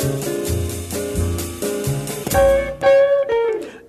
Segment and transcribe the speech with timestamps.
[0.00, 0.29] thank you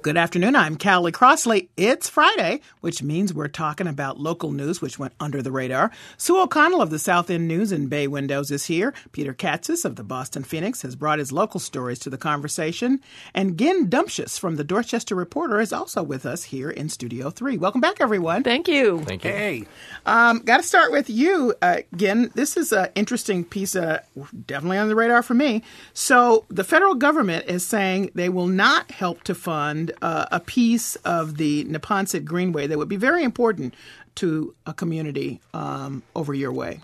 [0.04, 0.55] Good afternoon.
[0.55, 1.70] I'm Callie Crossley.
[1.78, 5.91] It's Friday, which means we're talking about local news, which went under the radar.
[6.18, 8.95] Sue O'Connell of the South End News and Bay Windows is here.
[9.11, 13.00] Peter Kadzis of the Boston Phoenix has brought his local stories to the conversation.
[13.36, 17.59] And Gin Dumcius from the Dorchester Reporter is also with us here in Studio 3.
[17.59, 18.41] Welcome back, everyone.
[18.41, 19.02] Thank you.
[19.02, 19.29] Thank you.
[19.29, 19.65] Hey,
[20.07, 22.31] um, got to start with you, uh, Gin.
[22.33, 23.99] This is an interesting piece, uh,
[24.47, 25.61] definitely on the radar for me.
[25.93, 30.95] So, the federal government is saying they will not help to fund uh, a piece
[30.98, 33.73] of the Neponset Greenway that would be very important
[34.16, 36.80] to a community um, over your way.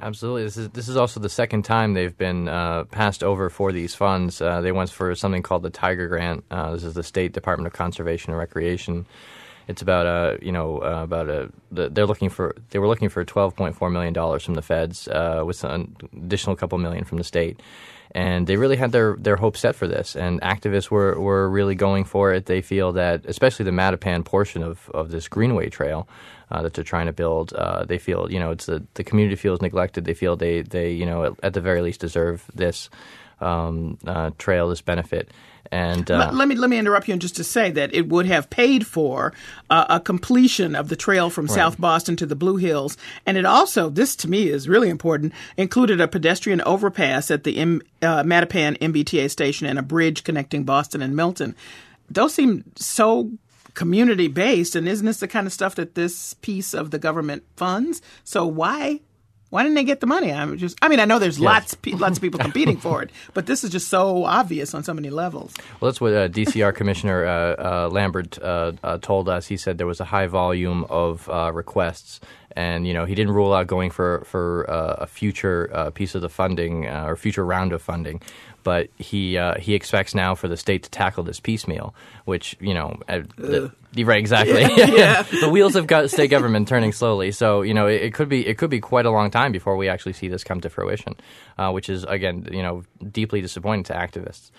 [0.00, 0.42] Absolutely.
[0.42, 3.94] This is this is also the second time they've been uh, passed over for these
[3.94, 4.40] funds.
[4.40, 6.44] Uh, they went for something called the Tiger Grant.
[6.50, 9.06] Uh, this is the State Department of Conservation and Recreation.
[9.68, 13.24] It's about a you know uh, about a they're looking for they were looking for
[13.24, 17.18] twelve point four million dollars from the feds uh, with an additional couple million from
[17.18, 17.60] the state
[18.14, 20.14] and they really had their, their hopes set for this.
[20.14, 22.46] And activists were, were really going for it.
[22.46, 26.06] They feel that, especially the Mattapan portion of, of this Greenway Trail
[26.50, 29.36] uh, that they're trying to build, uh, they feel you know it's the, the community
[29.36, 30.04] feels neglected.
[30.04, 32.90] They feel they they you know at, at the very least deserve this
[33.40, 35.30] um, uh, trail, this benefit.
[35.70, 38.08] And uh, let, let, me let me interrupt you and just to say that it
[38.08, 39.32] would have paid for
[39.70, 41.54] uh, a completion of the trail from right.
[41.54, 45.32] South Boston to the Blue Hills, and it also this to me is really important
[45.56, 50.64] included a pedestrian overpass at the M, uh, Mattapan MBTA station and a bridge connecting
[50.64, 51.54] Boston and Milton.
[52.10, 53.30] Those seem so
[53.74, 57.44] community based, and isn't this the kind of stuff that this piece of the government
[57.56, 58.02] funds?
[58.24, 59.00] So why
[59.52, 60.32] why didn't they get the money?
[60.32, 60.78] I'm just.
[60.80, 61.44] I mean, I know there's yes.
[61.44, 64.94] lots lots of people competing for it, but this is just so obvious on so
[64.94, 65.52] many levels.
[65.78, 69.46] Well, that's what uh, DCR Commissioner uh, uh, Lambert uh, uh, told us.
[69.46, 72.18] He said there was a high volume of uh, requests,
[72.56, 76.30] and you know he didn't rule out going for for a future piece of the
[76.30, 78.22] funding or future round of funding
[78.62, 82.74] but he uh, he expects now for the state to tackle this piecemeal, which you
[82.74, 83.72] know, uh, the,
[84.04, 84.62] right exactly.
[84.92, 85.22] Yeah.
[85.40, 88.58] the wheels of state government turning slowly, so you know it, it, could be it
[88.58, 91.14] could be quite a long time before we actually see this come to fruition,
[91.58, 94.50] uh, which is again you know deeply disappointing to activists.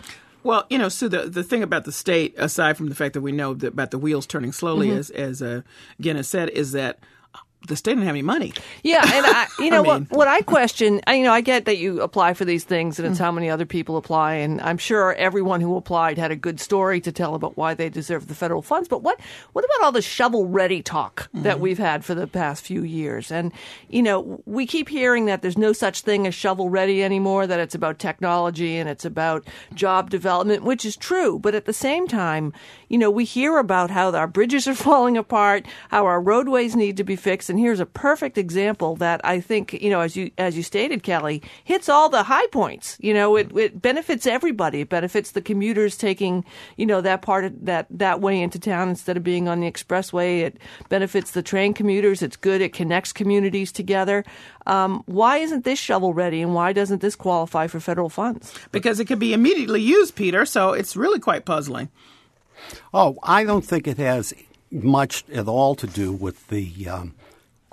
[0.44, 3.22] Well, you know, so the the thing about the state, aside from the fact that
[3.22, 5.00] we know that about the wheels turning slowly, mm-hmm.
[5.00, 5.62] as as uh,
[6.02, 7.00] Guinness said, is that
[7.68, 8.54] the state didn't have any money.
[8.84, 10.18] Yeah, and I, you know I mean, what?
[10.18, 13.08] What I question, I, you know, I get that you apply for these things, and
[13.08, 13.24] it's mm-hmm.
[13.24, 17.00] how many other people apply, and I'm sure everyone who applied had a good story
[17.02, 18.90] to tell about why they deserve the federal funds.
[18.90, 19.20] But what
[19.54, 21.44] what about all the shovel ready talk mm-hmm.
[21.44, 23.32] that we've had for the past few years?
[23.32, 23.54] And
[23.90, 27.48] you know, we keep hearing that there's no such thing as shovel ready anymore.
[27.48, 31.40] That it's about technology and it's about job development, which is true.
[31.40, 32.52] But at the same time,
[32.90, 36.98] you know, we hear about how our bridges are falling apart, how our roadways need
[36.98, 40.32] to be fixed and here's a perfect example that I think, you know, as you
[40.40, 42.98] as you stated, Callie, hits all the high points.
[43.00, 44.82] You know, it, it benefits everybody.
[44.82, 46.46] It benefits the commuters taking,
[46.78, 49.72] you know, that part of that that way into town instead of being on the
[49.72, 50.40] expressway.
[50.40, 50.58] It
[50.90, 52.24] benefits the train commuters.
[52.24, 52.60] It's good.
[52.60, 54.26] It connects communities together.
[54.66, 58.52] Um, why isn't this shovel ready, and why doesn't this qualify for federal funds?
[58.72, 60.44] Because it could be immediately used, Peter.
[60.44, 61.90] So it's really quite puzzling.
[62.96, 64.34] Oh, I don't think it has
[64.72, 67.14] much at all to do with the um,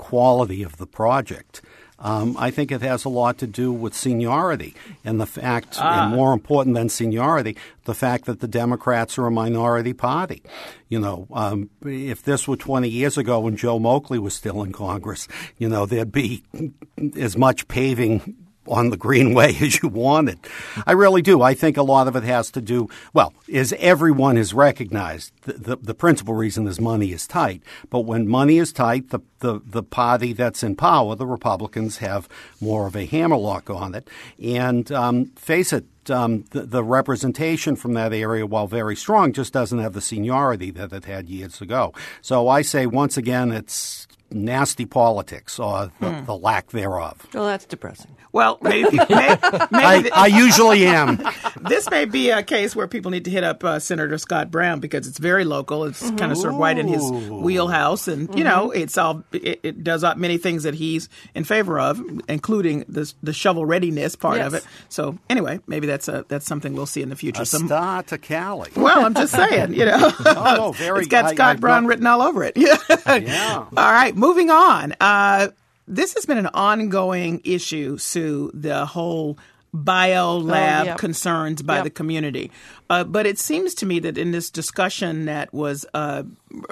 [0.01, 1.61] quality of the project.
[1.99, 4.75] Um, I think it has a lot to do with seniority
[5.05, 6.07] and the fact, ah.
[6.07, 10.43] and more important than seniority, the fact that the Democrats are a minority party.
[10.89, 14.73] You know, um, if this were 20 years ago when Joe Moakley was still in
[14.73, 15.29] Congress,
[15.59, 16.43] you know, there'd be
[17.17, 18.37] as much paving
[18.71, 20.39] on the greenway as you wanted.
[20.87, 21.43] I really do.
[21.43, 25.53] I think a lot of it has to do, well, as everyone has recognized, the,
[25.55, 27.63] the, the, principal reason is money is tight.
[27.91, 32.29] But when money is tight, the, the, the party that's in power, the Republicans, have
[32.61, 34.09] more of a hammerlock on it.
[34.43, 39.53] And um, face it, um, the, the, representation from that area, while very strong, just
[39.53, 41.93] doesn't have the seniority that it had years ago.
[42.23, 46.25] So I say once again, it's nasty politics or the, hmm.
[46.25, 47.27] the, lack thereof.
[47.35, 48.17] Well, that's depressing.
[48.33, 49.41] Well, maybe, maybe, maybe
[49.73, 51.23] I, I, usually am.
[51.69, 54.81] this may be a case where people need to hit up uh, Senator Scott Brown
[54.81, 55.85] because it's very local.
[55.85, 56.17] It's mm-hmm.
[56.17, 58.39] kind of sort of right in his wheelhouse, and mm-hmm.
[58.39, 58.83] you know, mm-hmm.
[58.83, 63.33] it's all it, it, does many things that he's in favor of, including the the
[63.33, 64.47] shovel readiness part yes.
[64.47, 64.67] of it.
[64.89, 67.43] So anyway, maybe that's a that's something we'll see in the future.
[67.43, 68.71] A Some, star to Callie.
[68.77, 71.01] Well, I'm just saying, you know, oh, very.
[71.01, 72.57] it's got I, Scott I, Brown written all over it.
[72.57, 72.77] Yeah.
[73.07, 73.67] yeah.
[73.77, 74.95] all right moving on.
[75.01, 75.49] Uh,
[75.91, 79.39] this has been an ongoing issue, Sue, the whole
[79.73, 80.99] bio lab oh, yep.
[80.99, 81.85] concerns by yep.
[81.85, 82.51] the community.
[82.89, 86.25] Uh, but it seems to me that in this discussion that was uh,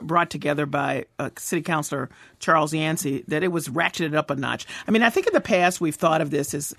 [0.03, 2.09] brought together by uh, City Councilor
[2.41, 4.67] Charles Yancey, that it was ratcheted up a notch.
[4.87, 6.75] I mean, I think in the past we've thought of this as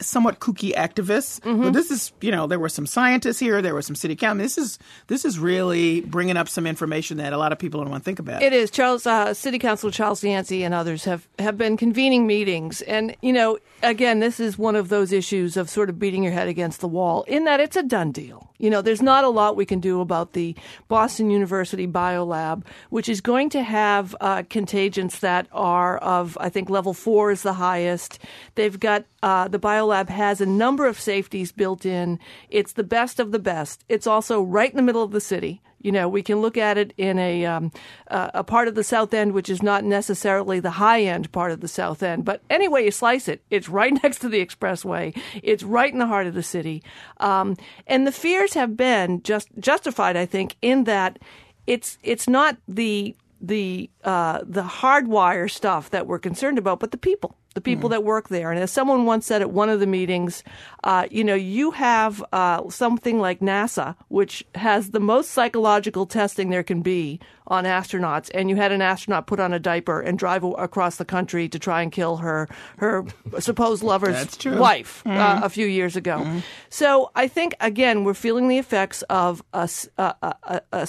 [0.00, 1.40] somewhat kooky activists.
[1.40, 1.62] Mm-hmm.
[1.62, 4.42] But this is, you know, there were some scientists here, there were some city council.
[4.42, 7.90] This is this is really bringing up some information that a lot of people don't
[7.90, 8.42] want to think about.
[8.42, 8.70] It is.
[8.70, 12.82] Charles, uh, City Council Charles Yancey and others have, have been convening meetings.
[12.82, 16.32] And, you know, again, this is one of those issues of sort of beating your
[16.32, 18.50] head against the wall in that it's a done deal.
[18.58, 20.56] You know, there's not a lot we can do about the
[20.88, 26.70] Boston University Biolab, which is going to have uh, contagions that are of, I think,
[26.70, 28.18] level four is the highest.
[28.54, 32.18] They've got, uh, the Biolab has a number of safeties built in.
[32.48, 33.84] It's the best of the best.
[33.88, 35.60] It's also right in the middle of the city.
[35.84, 37.70] You know, we can look at it in a um,
[38.08, 41.52] uh, a part of the South End, which is not necessarily the high end part
[41.52, 42.24] of the South End.
[42.24, 45.14] But anyway, you slice it, it's right next to the expressway.
[45.42, 46.82] It's right in the heart of the city,
[47.18, 51.18] um, and the fears have been just justified, I think, in that
[51.66, 53.14] it's it's not the
[53.46, 57.92] the uh, the hardwire stuff that we're concerned about, but the people the people mm.
[57.92, 58.50] that work there.
[58.50, 60.42] And as someone once said at one of the meetings,
[60.82, 66.50] uh, you know, you have uh, something like NASA, which has the most psychological testing
[66.50, 70.18] there can be on astronauts, and you had an astronaut put on a diaper and
[70.18, 72.48] drive across the country to try and kill her
[72.78, 73.04] her
[73.38, 75.42] supposed lover's wife mm.
[75.42, 76.18] a few years ago.
[76.18, 76.42] Mm.
[76.70, 79.68] So I think again we're feeling the effects of a,
[79.98, 80.88] a, a, a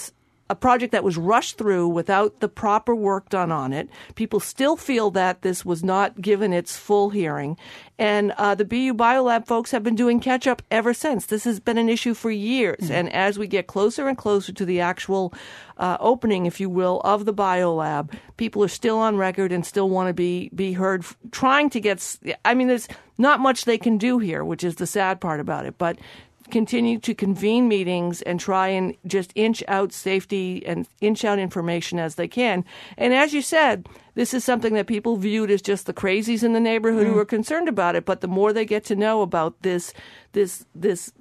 [0.50, 3.90] a project that was rushed through without the proper work done on it.
[4.14, 7.58] People still feel that this was not given its full hearing.
[7.98, 11.26] And uh, the BU Biolab folks have been doing catch up ever since.
[11.26, 12.78] This has been an issue for years.
[12.84, 12.94] Mm-hmm.
[12.94, 15.34] And as we get closer and closer to the actual
[15.78, 19.90] uh, opening, if you will, of the Biolab, people are still on record and still
[19.90, 22.18] want to be, be heard, trying to get.
[22.44, 22.88] I mean, there's
[23.18, 25.78] not much they can do here, which is the sad part about it.
[25.78, 25.98] But
[26.52, 32.00] continue to convene meetings and try and just inch out safety and inch out information
[32.00, 32.64] as they can.
[32.98, 36.54] And as you said, this is something that people viewed as just the crazies in
[36.54, 37.12] the neighborhood mm.
[37.12, 38.06] who are concerned about it.
[38.06, 39.94] But the more they get to know about this,
[40.34, 41.12] this, this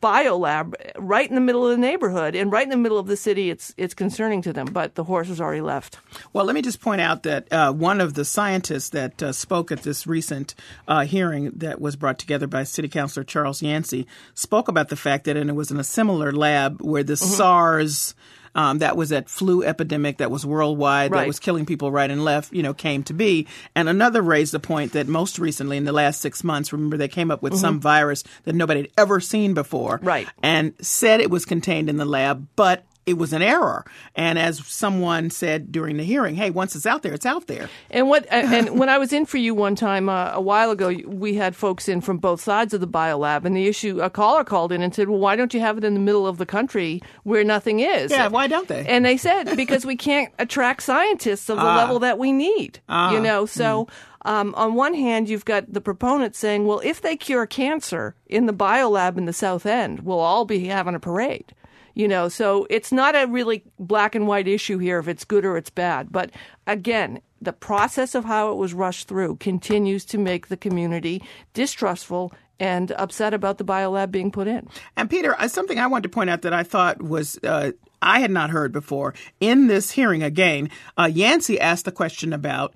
[0.00, 3.16] biolab right in the middle of the neighborhood and right in the middle of the
[3.16, 3.50] city.
[3.50, 5.98] It's it's concerning to them, but the horse has already left.
[6.32, 9.70] Well, let me just point out that uh, one of the scientists that uh, spoke
[9.72, 10.54] at this recent
[10.88, 15.24] uh, hearing that was brought together by City Councilor Charles Yancey spoke about the fact
[15.24, 17.24] that, and it was in a similar lab where the mm-hmm.
[17.24, 18.14] SARS
[18.56, 21.20] um, that was that flu epidemic that was worldwide, right.
[21.20, 23.46] that was killing people right and left, you know, came to be.
[23.74, 27.06] And another raised the point that most recently in the last six months, remember they
[27.06, 27.60] came up with mm-hmm.
[27.60, 30.00] some virus that nobody had ever seen before.
[30.02, 30.26] Right.
[30.42, 33.84] And said it was contained in the lab, but it was an error.
[34.16, 37.70] And as someone said during the hearing, hey, once it's out there, it's out there.
[37.88, 40.92] And what and when I was in for you one time uh, a while ago,
[41.06, 44.42] we had folks in from both sides of the biolab, and the issue a caller
[44.42, 46.46] called in and said, "Well, why don't you have it in the middle of the
[46.46, 48.84] country where nothing is?" Yeah, why don't they?
[48.86, 51.76] And they said because we can't attract scientists of the ah.
[51.76, 52.80] level that we need.
[52.88, 53.12] Ah.
[53.12, 53.84] You know, so.
[53.84, 53.90] Mm.
[54.26, 58.46] Um, on one hand, you've got the proponents saying, well, if they cure cancer in
[58.46, 61.54] the biolab in the South End, we'll all be having a parade.
[61.96, 65.46] You know, so it's not a really black and white issue here if it's good
[65.46, 66.12] or it's bad.
[66.12, 66.30] But
[66.66, 71.22] again, the process of how it was rushed through continues to make the community
[71.54, 74.68] distrustful and upset about the biolab being put in.
[74.96, 77.72] And Peter, uh, something I wanted to point out that I thought was uh,
[78.06, 80.70] I had not heard before in this hearing again.
[80.96, 82.72] Uh, Yancey asked the question about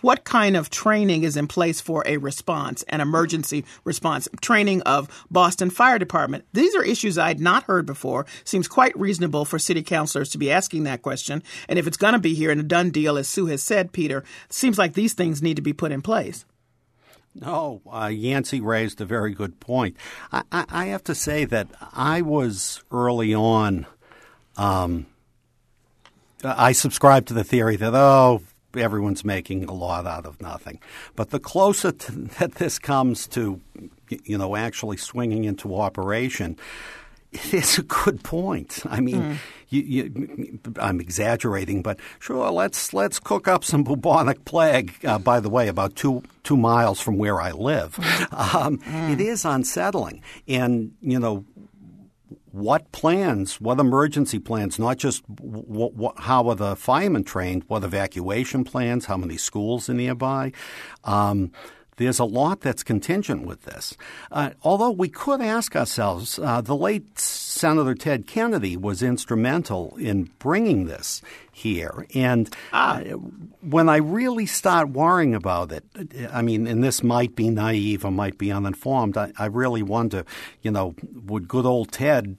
[0.00, 5.08] what kind of training is in place for a response, an emergency response, training of
[5.30, 6.44] Boston Fire Department.
[6.52, 8.26] These are issues I had not heard before.
[8.42, 11.44] Seems quite reasonable for city councilors to be asking that question.
[11.68, 13.92] And if it's going to be here in a done deal, as Sue has said,
[13.92, 16.44] Peter, seems like these things need to be put in place.
[17.34, 19.96] No, uh, Yancey raised a very good point.
[20.32, 23.86] I, I, I, have to say that I was early on.
[24.56, 25.06] Um,
[26.44, 28.42] I subscribe to the theory that oh,
[28.74, 30.80] everyone's making a lot out of nothing.
[31.16, 33.60] But the closer to, that this comes to,
[34.08, 36.56] you know, actually swinging into operation,
[37.32, 38.82] it is a good point.
[38.84, 39.36] I mean, mm.
[39.70, 44.92] you, you, I'm exaggerating, but sure, let's let's cook up some bubonic plague.
[45.04, 47.98] Uh, by the way, about two two miles from where I live,
[48.32, 49.12] um, mm.
[49.12, 51.44] it is unsettling, and you know.
[52.52, 53.60] What plans?
[53.60, 54.78] What emergency plans?
[54.78, 57.64] Not just w- w- how are the firemen trained?
[57.66, 59.06] What evacuation plans?
[59.06, 60.52] How many schools are nearby?
[61.02, 61.50] Um,
[61.96, 63.96] there's a lot that's contingent with this.
[64.30, 70.30] Uh, although we could ask ourselves, uh, the late Senator Ted Kennedy was instrumental in
[70.38, 72.06] bringing this here.
[72.14, 73.00] And ah.
[73.00, 73.02] uh,
[73.60, 75.84] when I really start worrying about it,
[76.32, 80.24] I mean, and this might be naive or might be uninformed, I, I really wonder,
[80.62, 80.94] you know,
[81.26, 82.38] would good old Ted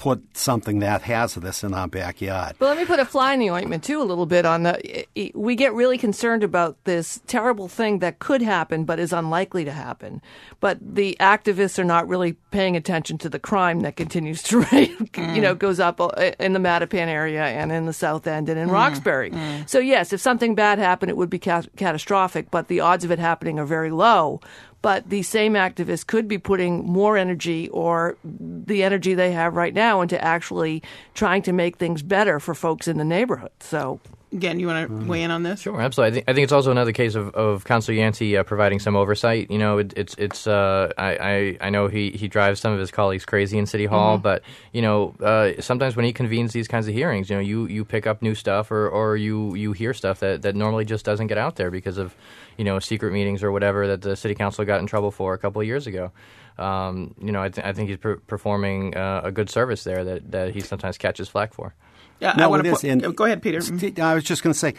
[0.00, 2.56] put something that has this in our backyard.
[2.58, 5.06] But let me put a fly in the ointment too, a little bit on the.
[5.34, 9.72] We get really concerned about this terrible thing that could happen, but is unlikely to
[9.72, 10.22] happen.
[10.58, 15.34] But the activists are not really paying attention to the crime that continues to, mm.
[15.34, 18.58] you know, goes up uh, in the Mattapan area and in the South End and
[18.58, 18.72] in mm.
[18.72, 19.30] Roxbury.
[19.30, 19.68] Mm.
[19.68, 23.10] So yes, if something bad happened, it would be ca- catastrophic, but the odds of
[23.10, 24.40] it happening are very low
[24.82, 29.74] but these same activists could be putting more energy or the energy they have right
[29.74, 30.82] now into actually
[31.14, 33.52] trying to make things better for folks in the neighborhood.
[33.60, 34.00] So
[34.32, 35.60] Again, you want to weigh in on this?
[35.60, 36.10] Sure, absolutely.
[36.10, 39.50] I think, I think it's also another case of, of Yancey uh, providing some oversight.
[39.50, 40.46] You know, it, it's it's.
[40.46, 43.86] Uh, I, I, I know he, he drives some of his colleagues crazy in City
[43.86, 44.22] Hall, mm-hmm.
[44.22, 47.66] but you know, uh, sometimes when he convenes these kinds of hearings, you know, you,
[47.66, 51.04] you pick up new stuff or, or you you hear stuff that, that normally just
[51.04, 52.14] doesn't get out there because of
[52.56, 55.38] you know secret meetings or whatever that the city council got in trouble for a
[55.38, 56.12] couple of years ago.
[56.56, 60.04] Um, you know, I, th- I think he's per- performing uh, a good service there
[60.04, 61.74] that, that he sometimes catches flack for.
[62.20, 63.60] Yeah, no, I want to put, and go ahead, Peter.
[64.02, 64.74] I was just going to say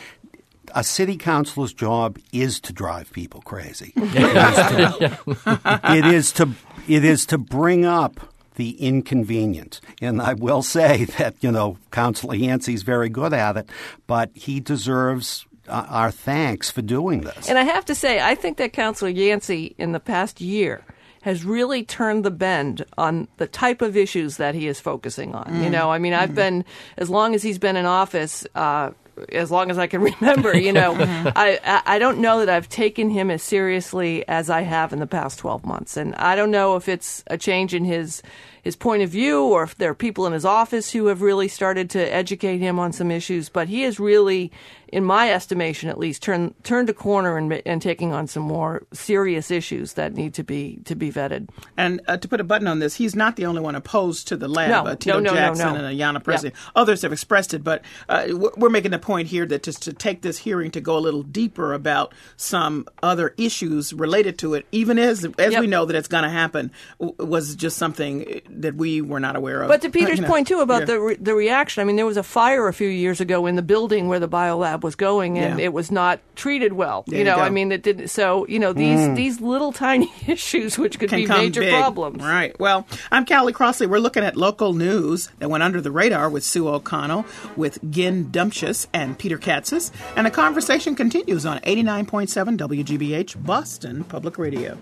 [0.73, 3.93] a city councilor's job is to drive people crazy.
[3.95, 6.49] it, is to, it is to
[6.87, 8.19] it is to bring up
[8.55, 9.81] the inconvenient.
[10.01, 13.69] And I will say that you know Councilor Yancey's very good at it,
[14.07, 17.49] but he deserves uh, our thanks for doing this.
[17.49, 20.83] And I have to say, I think that Councilor Yancey in the past year
[21.21, 25.45] has really turned the bend on the type of issues that he is focusing on.
[25.45, 25.63] Mm.
[25.63, 26.35] You know, I mean, I've mm.
[26.35, 26.65] been
[26.97, 28.45] as long as he's been in office.
[28.55, 28.91] Uh,
[29.31, 33.09] as long as I can remember, you know, I I don't know that I've taken
[33.09, 36.75] him as seriously as I have in the past twelve months, and I don't know
[36.75, 38.21] if it's a change in his
[38.61, 41.47] his point of view or if there are people in his office who have really
[41.47, 43.49] started to educate him on some issues.
[43.49, 44.51] But he has really
[44.91, 48.83] in my estimation at least, turned turned a corner and, and taking on some more
[48.91, 51.49] serious issues that need to be to be vetted.
[51.77, 54.37] And uh, to put a button on this, he's not the only one opposed to
[54.37, 54.69] the lab.
[54.69, 56.49] No, uh, Tito no, no, Jackson and Ayanna Pressley.
[56.49, 56.71] Yeah.
[56.75, 58.27] Others have expressed it, but uh,
[58.57, 61.23] we're making the point here that just to take this hearing to go a little
[61.23, 65.61] deeper about some other issues related to it, even as as yep.
[65.61, 69.61] we know that it's going to happen, was just something that we were not aware
[69.61, 69.67] of.
[69.67, 70.85] But to Peter's you know, point too about yeah.
[70.85, 73.55] the re- the reaction, I mean, there was a fire a few years ago in
[73.55, 75.65] the building where the biolab was going, and yeah.
[75.65, 77.03] it was not treated well.
[77.07, 78.09] There you know, you I mean, it didn't.
[78.09, 79.15] So you know, these mm.
[79.15, 81.73] these little tiny issues, which could Can be major big.
[81.73, 82.23] problems.
[82.23, 82.57] Right.
[82.59, 83.87] Well, I'm Callie Crossley.
[83.87, 88.25] We're looking at local news that went under the radar with Sue O'Connell, with Gin
[88.31, 94.77] Dumcius and Peter Kadzis, and the conversation continues on 89.7 WGBH Boston Public Radio.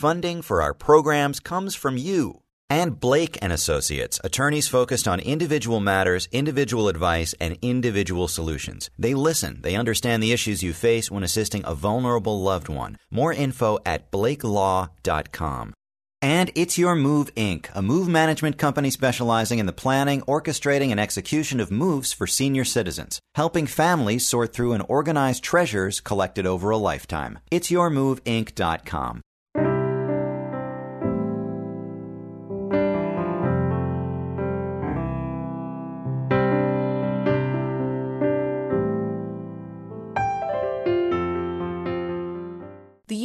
[0.00, 2.40] Funding for our programs comes from you
[2.70, 8.88] and Blake and Associates, attorneys focused on individual matters, individual advice, and individual solutions.
[8.98, 12.96] They listen, they understand the issues you face when assisting a vulnerable loved one.
[13.10, 15.74] More info at blakelaw.com.
[16.22, 20.98] And It's Your Move Inc., a move management company specializing in the planning, orchestrating, and
[20.98, 26.70] execution of moves for senior citizens, helping families sort through and organize treasures collected over
[26.70, 27.38] a lifetime.
[27.50, 29.20] It's It'sYourMoveInc.com.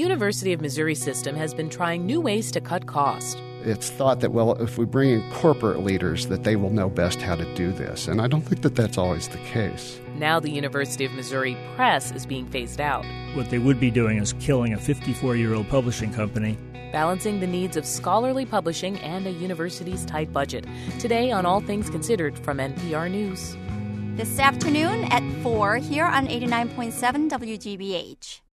[0.06, 3.42] University of Missouri system has been trying new ways to cut costs.
[3.64, 7.20] It's thought that, well, if we bring in corporate leaders, that they will know best
[7.24, 8.08] how to do this.
[8.08, 10.00] And I don't think that that's always the case.
[10.14, 13.04] Now the University of Missouri Press is being phased out.
[13.34, 16.56] What they would be doing is killing a 54 year old publishing company.
[16.92, 20.68] Balancing the needs of scholarly publishing and a university's tight budget.
[21.00, 23.58] Today on All Things Considered from NPR News.
[24.16, 28.45] This afternoon at 4 here on 89.7 WGBH.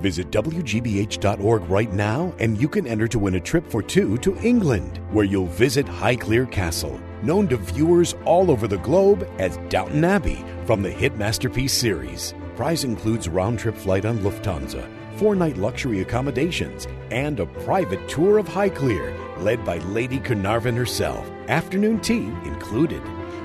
[0.00, 4.36] Visit WGBH.org right now and you can enter to win a trip for two to
[4.38, 10.04] England, where you'll visit Highclere Castle, known to viewers all over the globe as Downton
[10.04, 12.34] Abbey from the hit masterpiece series.
[12.56, 18.38] Prize includes round trip flight on Lufthansa, four night luxury accommodations, and a private tour
[18.38, 23.02] of Highclere led by Lady Carnarvon herself, afternoon tea included.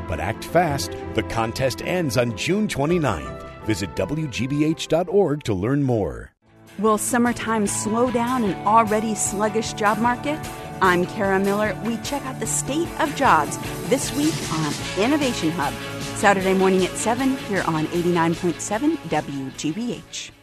[0.07, 3.65] But act fast, the contest ends on June 29th.
[3.65, 6.34] Visit WGBH.org to learn more.
[6.77, 10.37] Will summertime slow down an already sluggish job market?
[10.81, 11.73] I'm Kara Miller.
[11.85, 15.73] We check out the state of jobs this week on Innovation Hub.
[16.17, 20.34] Saturday morning at 7 here on 89.7 WGBH.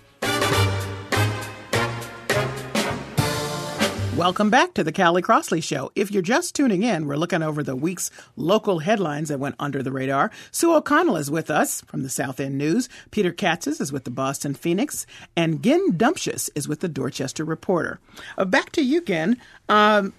[4.16, 5.90] Welcome back to the Callie Crossley Show.
[5.94, 9.82] If you're just tuning in, we're looking over the week's local headlines that went under
[9.82, 10.30] the radar.
[10.50, 12.90] Sue O'Connell is with us from the South End News.
[13.10, 15.06] Peter Kadzis is with the Boston Phoenix.
[15.34, 18.00] And Gin Dumcius is with the Dorchester Reporter.
[18.36, 19.38] Uh, back to you, Gin.
[19.70, 20.12] Um,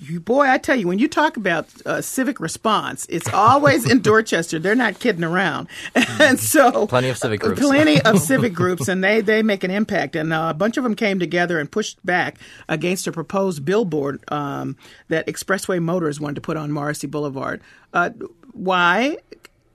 [0.00, 4.00] you, boy, I tell you, when you talk about uh, civic response, it's always in
[4.02, 4.58] Dorchester.
[4.58, 9.02] They're not kidding around, and so plenty of civic groups, plenty of civic groups, and
[9.02, 10.16] they they make an impact.
[10.16, 12.38] And uh, a bunch of them came together and pushed back
[12.68, 14.76] against a proposed billboard um,
[15.08, 17.60] that Expressway Motors wanted to put on Morrissey Boulevard.
[17.92, 18.10] Uh,
[18.52, 19.18] why?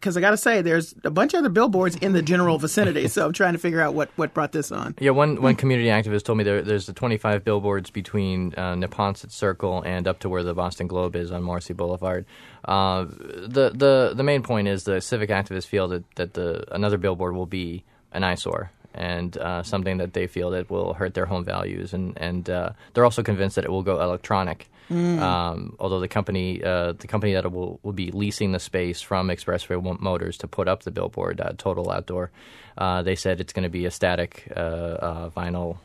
[0.02, 3.08] Because I got to say, there's a bunch of other billboards in the general vicinity.
[3.08, 4.96] So I'm trying to figure out what, what brought this on.
[5.00, 9.32] Yeah, one one community activist told me there, there's the 25 billboards between uh, Neponset
[9.32, 12.26] Circle and up to where the Boston Globe is on Morrissey Boulevard.
[12.66, 16.98] Uh, the the the main point is the civic activists feel that that the another
[16.98, 21.26] billboard will be an eyesore and uh, something that they feel that will hurt their
[21.26, 24.68] home values, and and uh, they're also convinced that it will go electronic.
[24.92, 25.22] Mm.
[25.22, 29.30] Um, although the company, uh, the company that will will be leasing the space from
[29.30, 32.30] Expressway Motors to put up the billboard, uh, Total Outdoor,
[32.78, 35.78] uh, they said it's going to be a static uh, vinyl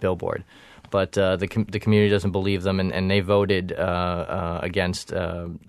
[0.00, 0.42] billboard.
[0.90, 5.12] But the com- the community doesn't believe them, and, and they voted against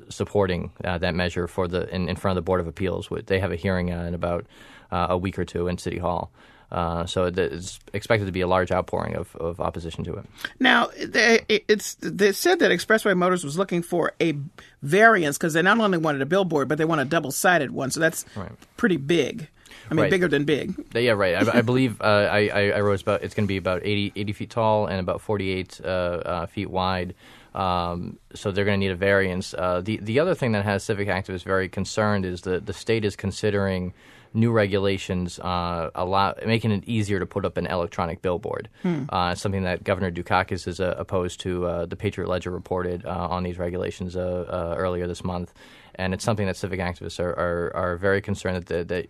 [0.10, 3.08] supporting that measure for the in, in front of the Board of Appeals.
[3.28, 4.48] They have a hearing in about
[4.92, 6.32] uh, a week or two in City Hall.
[6.72, 10.26] Uh, so it's expected to be a large outpouring of, of opposition to it.
[10.60, 14.38] Now, they, it's they said that Expressway Motors was looking for a
[14.82, 17.92] variance because they not only wanted a billboard, but they want a double sided one.
[17.92, 18.52] So that's right.
[18.78, 19.50] pretty big.
[19.90, 20.10] I mean, right.
[20.10, 20.74] bigger than big.
[20.94, 21.36] Yeah, right.
[21.36, 24.34] I, I believe uh, I, I, wrote about it's going to be about 80, 80
[24.34, 27.14] feet tall and about 48 uh, uh, feet wide.
[27.54, 29.54] Um, so they're going to need a variance.
[29.54, 33.04] Uh, the the other thing that has civic activists very concerned is that the state
[33.04, 33.94] is considering
[34.34, 38.70] new regulations uh, allow making it easier to put up an electronic billboard.
[38.82, 39.04] Hmm.
[39.10, 41.66] Uh, something that Governor Dukakis is uh, opposed to.
[41.66, 45.54] Uh, the Patriot Ledger reported uh, on these regulations uh, earlier this month,
[46.02, 49.06] and it's something that civic activists are, are, are very concerned that, the, that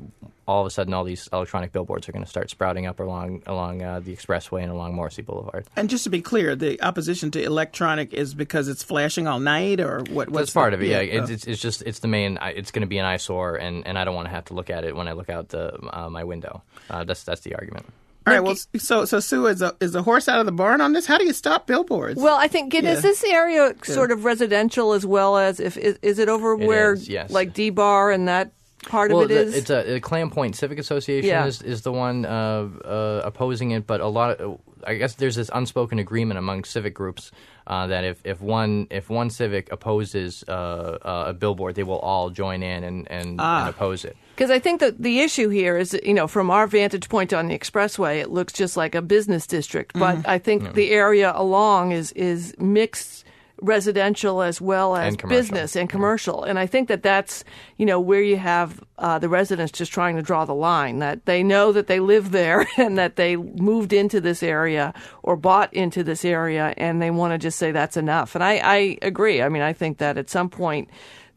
[0.45, 3.41] all of a sudden all these electronic billboards are going to start sprouting up along
[3.47, 5.65] along uh, the expressway and along Morrissey Boulevard.
[5.77, 9.79] And just to be clear, the opposition to electronic is because it's flashing all night,
[9.79, 10.29] or what?
[10.29, 10.87] What's That's part the, of it.
[10.87, 11.21] Yeah, yeah.
[11.21, 12.37] It's, it's, it's, just it's the main.
[12.41, 14.69] It's going to be an eyesore, and, and I don't want to have to look
[14.69, 16.61] at it when I look out the uh, my window.
[16.89, 17.85] Uh, that's that's the argument.
[18.27, 18.43] All right.
[18.43, 21.07] Well, so so Sue is a is a horse out of the barn on this.
[21.07, 22.21] How do you stop billboards?
[22.21, 22.81] Well, I think yeah.
[22.91, 26.67] is this area sort of residential as well as if is, is it over it
[26.67, 27.31] where is, yes.
[27.31, 28.51] like D bar and that
[28.83, 29.55] part well, of it the, is?
[29.55, 31.47] It's a, a Clam Point Civic Association yeah.
[31.47, 35.35] is, is the one uh, uh, opposing it, but a lot of I guess there's
[35.35, 37.31] this unspoken agreement among civic groups
[37.67, 41.99] uh, that if, if one if one civic opposes uh, uh, a billboard, they will
[41.99, 43.61] all join in and and, ah.
[43.61, 44.17] and oppose it.
[44.35, 47.47] Because I think that the issue here is, you know, from our vantage point on
[47.47, 50.29] the expressway, it looks just like a business district, but mm-hmm.
[50.29, 50.71] I think yeah.
[50.71, 53.25] the area along is is mixed
[53.61, 56.43] residential as well as and business and commercial.
[56.43, 57.43] And I think that that's,
[57.77, 61.25] you know, where you have uh, the residents just trying to draw the line that
[61.25, 65.73] they know that they live there and that they moved into this area or bought
[65.73, 68.35] into this area and they want to just say that's enough.
[68.35, 69.41] And I, I agree.
[69.41, 70.89] I mean, I think that at some point,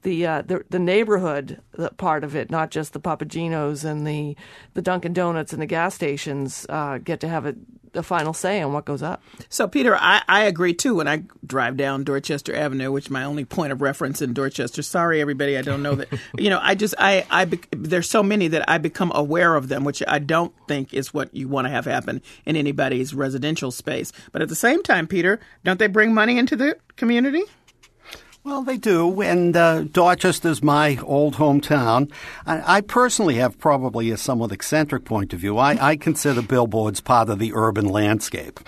[0.05, 1.61] the uh, the, the neighborhood
[1.97, 4.37] part of it, not just the Papa Gino's and the
[4.75, 7.57] the Dunkin' Donuts and the gas stations, uh, get to have a
[7.95, 9.23] the final say on what goes up.
[9.49, 10.97] So, Peter, I, I agree too.
[10.97, 14.83] When I drive down Dorchester Avenue, which my only point of reference in Dorchester.
[14.83, 16.09] Sorry, everybody, I don't know that.
[16.39, 19.85] you know, I just I I there's so many that I become aware of them,
[19.85, 24.13] which I don't think is what you want to have happen in anybody's residential space.
[24.33, 27.43] But at the same time, Peter, don't they bring money into the community?
[28.45, 32.13] Well, they do, and uh, Dorchester's my old hometown.
[32.45, 35.57] I, I, personally have probably a somewhat eccentric point of view.
[35.57, 38.61] I, I consider billboards part of the urban landscape.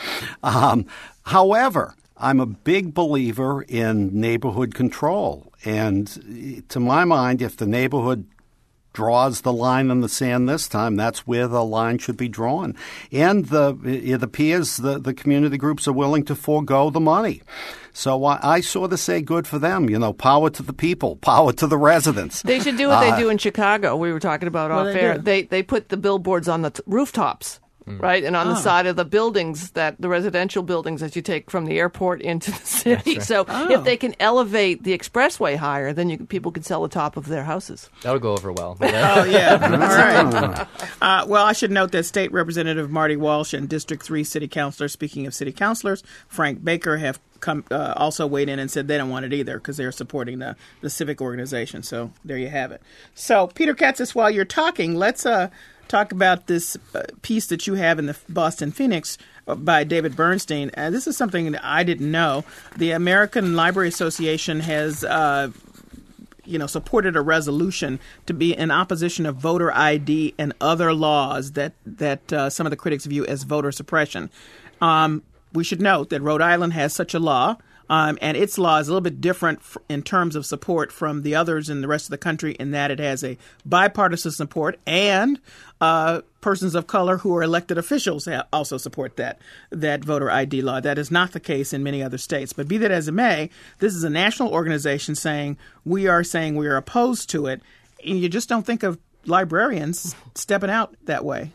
[0.43, 0.87] Um,
[1.25, 8.25] however, I'm a big believer in neighborhood control, and to my mind, if the neighborhood
[8.97, 12.75] draws the line in the sand this time, that's where the line should be drawn.
[13.13, 17.43] And the, it appears the, the community groups are willing to forego the money.
[17.93, 19.91] So I, I, sort of say good for them.
[19.91, 22.41] You know, power to the people, power to the residents.
[22.41, 23.97] They should do what uh, they do in Chicago.
[23.97, 25.19] We were talking about off air.
[25.19, 27.61] They, they put the billboards on the t- rooftops.
[27.87, 28.03] Mm.
[28.03, 28.51] Right, and on oh.
[28.51, 32.21] the side of the buildings that the residential buildings that you take from the airport
[32.21, 33.15] into the city.
[33.15, 33.23] Right.
[33.23, 33.71] So oh.
[33.71, 37.27] if they can elevate the expressway higher, then you, people can sell the top of
[37.27, 37.89] their houses.
[38.03, 38.77] That'll go over well.
[38.81, 40.69] oh yeah, all right.
[41.01, 44.89] Uh, well, I should note that State Representative Marty Walsh and District Three City Councilor,
[44.89, 48.99] speaking of city councilors, Frank Baker, have come uh, also weighed in and said they
[48.99, 51.83] don't want it either because they're supporting the, the civic organization.
[51.83, 52.83] So there you have it.
[53.15, 55.51] So Peter Kadzis, while you're talking, let's uh,
[55.89, 60.17] talk about this uh, piece that you have in the Boston Phoenix uh, by David
[60.17, 60.71] Bernstein.
[60.77, 62.45] Uh, this is something that I didn't know.
[62.77, 65.05] The American Library Association has.
[65.05, 65.51] Uh,
[66.49, 71.53] you know, supported a resolution to be in opposition of voter ID and other laws
[71.53, 74.31] that that uh, some of the critics view as voter suppression.
[74.81, 77.57] Um, we should note that Rhode Island has such a law.
[77.89, 81.23] Um, and its law is a little bit different f- in terms of support from
[81.23, 84.79] the others in the rest of the country in that it has a bipartisan support
[84.87, 85.41] and
[85.81, 89.39] uh, persons of color who are elected officials also support that
[89.71, 90.81] that voter ID law.
[90.81, 92.53] That is not the case in many other states.
[92.53, 96.57] But be that as it may, this is a national organization saying we are saying
[96.57, 97.61] we are opposed to it,
[98.05, 101.53] and you just don't think of librarians stepping out that way.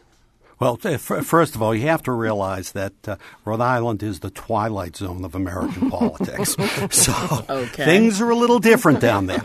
[0.62, 4.96] Well, first of all, you have to realize that uh, Rhode Island is the twilight
[4.96, 6.56] zone of American politics.
[6.92, 7.84] So okay.
[7.84, 9.44] things are a little different down there.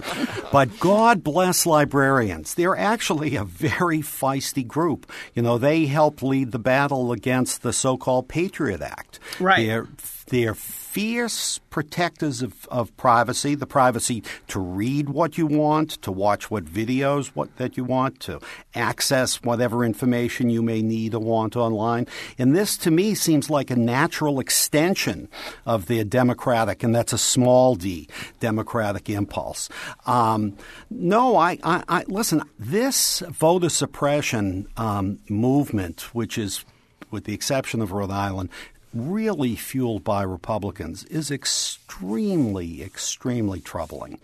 [0.52, 2.52] But God bless librarians.
[2.52, 5.10] They're actually a very feisty group.
[5.34, 9.18] You know, they helped lead the battle against the so called Patriot Act.
[9.40, 9.66] Right.
[9.66, 9.88] They're,
[10.26, 16.50] they're fierce protectors of, of privacy, the privacy to read what you want, to watch
[16.50, 18.40] what videos what, that you want, to
[18.74, 22.06] access whatever information you may need or want online.
[22.38, 25.28] And this, to me, seems like a natural extension
[25.64, 28.08] of their democratic, and that's a small d,
[28.40, 29.68] democratic impulse.
[30.06, 30.56] Um,
[30.90, 36.64] no, I, I, I, listen, this voter suppression um, movement, which is
[37.10, 38.50] with the exception of Rhode Island,
[38.96, 44.18] really fueled by Republicans is extremely, extremely troubling.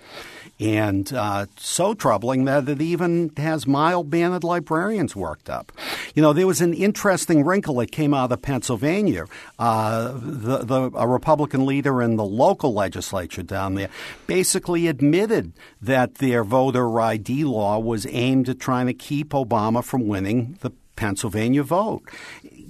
[0.59, 5.73] And uh, so troubling that it even has mild mannered librarians worked up.
[6.15, 9.27] You know, there was an interesting wrinkle that came out of Pennsylvania.
[9.59, 13.89] Uh, the, the, a Republican leader in the local legislature down there
[14.27, 20.07] basically admitted that their voter ID law was aimed at trying to keep Obama from
[20.07, 22.03] winning the Pennsylvania vote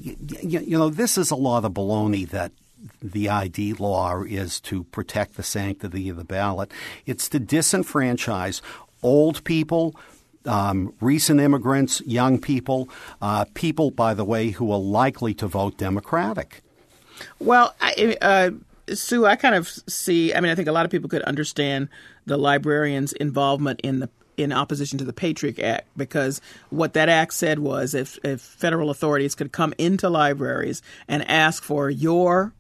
[0.03, 2.53] you, you know, this is a lot of baloney that
[3.01, 6.73] the ID law is to protect the sanctity of the ballot.
[7.07, 8.61] It's to disenfranchise
[9.03, 9.95] old people,
[10.45, 12.89] um, recent immigrants, young people,
[13.21, 16.63] uh, people, by the way, who are likely to vote Democratic.
[17.39, 18.51] Well, I, uh,
[18.95, 20.35] Sue, I kind of see.
[20.35, 21.89] I mean, I think a lot of people could understand
[22.27, 26.41] the librarians' involvement in the in opposition to the Patriot Act because
[26.71, 31.63] what that act said was if, if federal authorities could come into libraries and ask
[31.63, 32.53] for your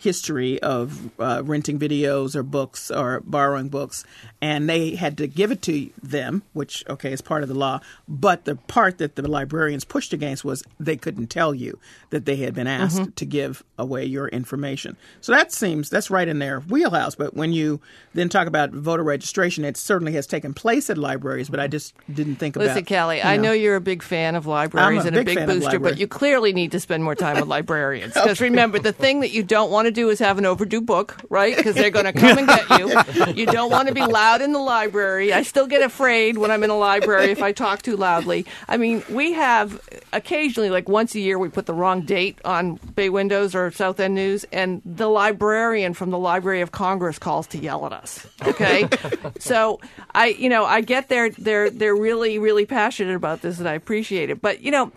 [0.00, 4.04] history of uh, renting videos or books or borrowing books,
[4.40, 7.80] and they had to give it to them, which okay is part of the law.
[8.08, 11.78] But the part that the librarians pushed against was they couldn't tell you
[12.10, 13.10] that they had been asked mm-hmm.
[13.10, 14.96] to give away your information.
[15.20, 17.14] So that seems that's right in their wheelhouse.
[17.14, 17.80] But when you
[18.14, 21.48] then talk about voter registration, it certainly has taken place at libraries.
[21.48, 22.80] But I just didn't think Listen, about.
[22.82, 25.24] Listen, Callie, you know, I know you're a big fan of libraries a and a
[25.24, 28.44] big big booster, but you clearly need to spend more time with librarians because okay.
[28.44, 31.56] remember the thing that you don't want to do is have an overdue book, right?
[31.56, 32.90] Because they're going to come and get you.
[33.40, 35.32] You don't want to be loud in the library.
[35.32, 38.44] I still get afraid when I'm in a library if I talk too loudly.
[38.68, 39.80] I mean, we have
[40.12, 44.00] occasionally, like once a year, we put the wrong date on Bay Windows or South
[44.00, 48.26] End News, and the librarian from the Library of Congress calls to yell at us.
[48.42, 48.88] Okay,
[49.38, 49.80] so
[50.14, 53.74] I, you know, I get they're they're they're really really passionate about this, and I
[53.74, 54.40] appreciate it.
[54.40, 54.92] But you know,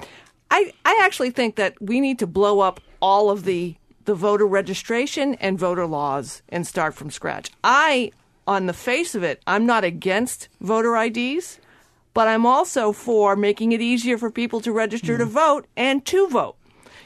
[0.52, 3.76] I I actually think that we need to blow up all of the
[4.06, 7.52] the voter registration and voter laws and start from scratch.
[7.64, 8.12] I,
[8.48, 11.60] on the face of it, I'm not against voter IDs,
[12.14, 15.20] but I'm also for making it easier for people to register mm.
[15.20, 16.56] to vote and to vote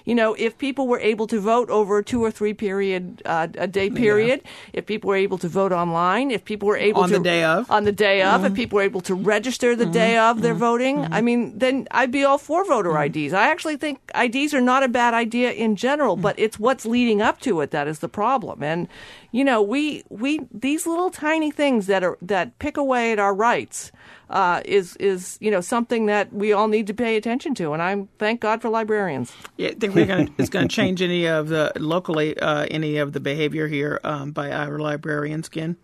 [0.07, 3.49] you know, if people were able to vote over a two or three period uh,
[3.57, 4.51] a day period, yeah.
[4.71, 7.43] if people were able to vote online, if people were able on to the day
[7.43, 8.45] of on the day of, mm-hmm.
[8.45, 9.91] if people were able to register the mm-hmm.
[9.91, 10.59] day of their mm-hmm.
[10.59, 13.17] voting, I mean, then I'd be all for voter mm-hmm.
[13.17, 13.33] IDs.
[13.33, 16.21] I actually think IDs are not a bad idea in general, mm.
[16.21, 18.63] but it's what's leading up to it that is the problem.
[18.63, 18.87] And
[19.33, 23.33] you know, we we these little tiny things that are that pick away at our
[23.33, 23.91] rights
[24.29, 27.81] uh, is is you know something that we all need to pay attention to, and
[27.81, 29.31] I'm thank God for librarians.
[29.57, 32.97] Yeah, I think we're going it's going to change any of the locally uh, any
[32.97, 35.77] of the behavior here um, by our librarians, Ken.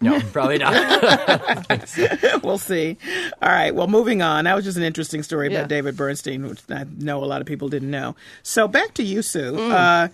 [0.00, 0.74] No, probably not.
[2.42, 2.98] we'll see.
[3.40, 3.74] All right.
[3.74, 4.44] Well, moving on.
[4.44, 5.60] That was just an interesting story yeah.
[5.60, 8.16] about David Bernstein, which I know a lot of people didn't know.
[8.42, 9.52] So back to you, Sue.
[9.52, 9.70] Mm.
[9.70, 10.08] Uh,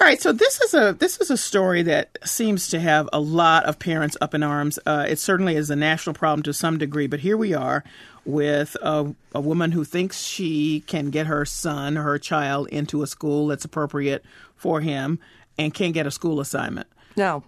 [0.00, 3.20] all right, so this is a this is a story that seems to have a
[3.20, 4.78] lot of parents up in arms.
[4.86, 7.84] Uh, it certainly is a national problem to some degree, but here we are
[8.24, 13.06] with a, a woman who thinks she can get her son her child into a
[13.06, 14.24] school that's appropriate
[14.56, 15.18] for him
[15.58, 16.88] and can't get a school assignment.
[17.16, 17.42] No.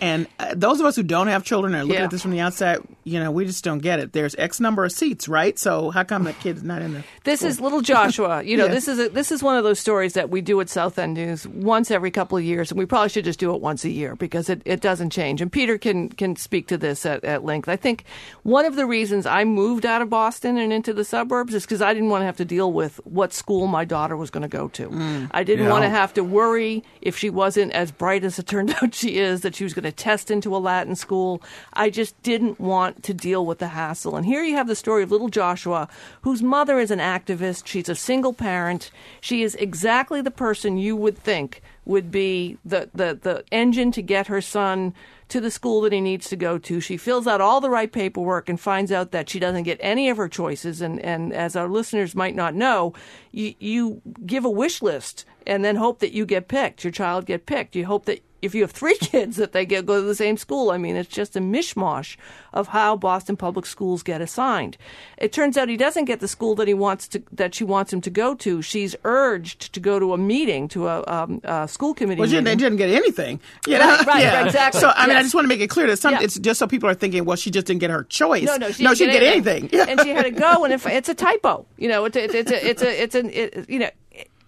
[0.00, 2.04] And uh, those of us who don't have children are looking Yeah.
[2.04, 4.12] at this from the outside, you know, we just don't get it.
[4.12, 5.58] There's X number of seats, right?
[5.58, 7.04] So how come the kid's not in the?
[7.24, 8.42] This is little Joshua.
[8.46, 8.72] You know, Yeah.
[8.72, 11.14] this is a, this is one of those stories that we do at South End
[11.14, 13.90] News once every couple of years, and we probably should just do it once a
[13.90, 15.40] year because it, it doesn't change.
[15.40, 17.68] And Peter can can speak to this at, at length.
[17.68, 18.04] I think
[18.42, 21.80] one of the reasons I moved out of Boston and into the suburbs is because
[21.80, 24.48] I didn't want to have to deal with what school my daughter was going to
[24.48, 25.28] go to.
[25.30, 25.70] I didn't Yeah.
[25.70, 29.18] want to have to worry if she wasn't as bright as it turned out she
[29.18, 31.42] is that she was going to test into a Latin school.
[31.72, 34.16] I just didn't want to deal with the hassle.
[34.16, 35.88] And here you have the story of little Joshua,
[36.22, 37.66] whose mother is an activist.
[37.66, 38.90] She's a single parent.
[39.20, 44.02] She is exactly the person you would think would be the, the, the engine to
[44.02, 44.92] get her son
[45.28, 46.80] to the school that he needs to go to.
[46.80, 50.08] She fills out all the right paperwork and finds out that she doesn't get any
[50.08, 50.80] of her choices.
[50.80, 52.92] And, and as our listeners might not know,
[53.32, 57.26] you, you give a wish list and then hope that you get picked, your child
[57.26, 57.76] get picked.
[57.76, 60.36] You hope that if you have three kids that they get go to the same
[60.36, 60.70] school.
[60.70, 62.16] I mean, it's just a mishmash
[62.52, 64.76] of how Boston public schools get assigned.
[65.16, 67.92] It turns out he doesn't get the school that he wants to that she wants
[67.92, 68.60] him to go to.
[68.60, 72.44] She's urged to go to a meeting to a, um, a school committee Well, meeting.
[72.44, 73.40] they didn't get anything.
[73.66, 73.96] You know?
[74.06, 74.36] right, Yeah.
[74.36, 74.80] right, exactly.
[74.82, 76.22] So, I mean, I just want to make it clear that some, Yeah.
[76.22, 78.44] it's just so people are thinking, well, she just didn't get her choice.
[78.44, 79.70] No, no, she no, didn't she didn't get anything.
[79.76, 79.86] Yeah.
[79.88, 81.66] and she had to go, and if, it's a typo.
[81.78, 83.90] You know, it's a, it's a, it's a, it's an, it, you know.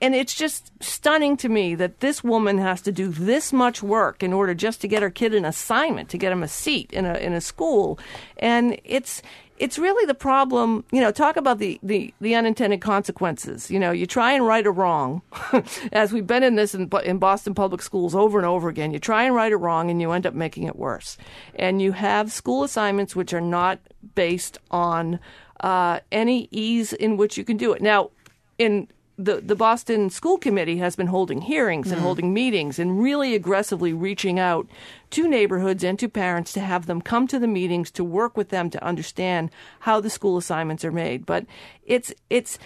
[0.01, 4.23] And it's just stunning to me that this woman has to do this much work
[4.23, 7.05] in order just to get her kid an assignment, to get him a seat in
[7.05, 7.99] a in a school,
[8.37, 9.23] and it's
[9.59, 10.85] it's really the problem.
[10.93, 13.71] You know, talk about the the, the unintended consequences.
[13.71, 15.23] You know, you try and right a wrong,
[15.93, 18.93] as we've been in this in, in Boston public schools over and over again.
[18.93, 21.19] You try and right a wrong, and you end up making it worse.
[21.55, 23.81] And you have school assignments which are not
[24.15, 25.19] based on
[25.61, 27.83] uh, any ease in which you can do it.
[27.83, 28.11] Now,
[28.59, 28.89] in
[29.21, 32.05] the, the Boston School Committee has been holding hearings and Mm.
[32.05, 34.69] holding meetings and really aggressively reaching out
[35.11, 38.51] to neighborhoods and to parents to have them come to the meetings to work with
[38.51, 39.51] them to understand
[39.81, 41.27] how the school assignments are made.
[41.27, 41.47] But
[41.85, 42.59] it's it's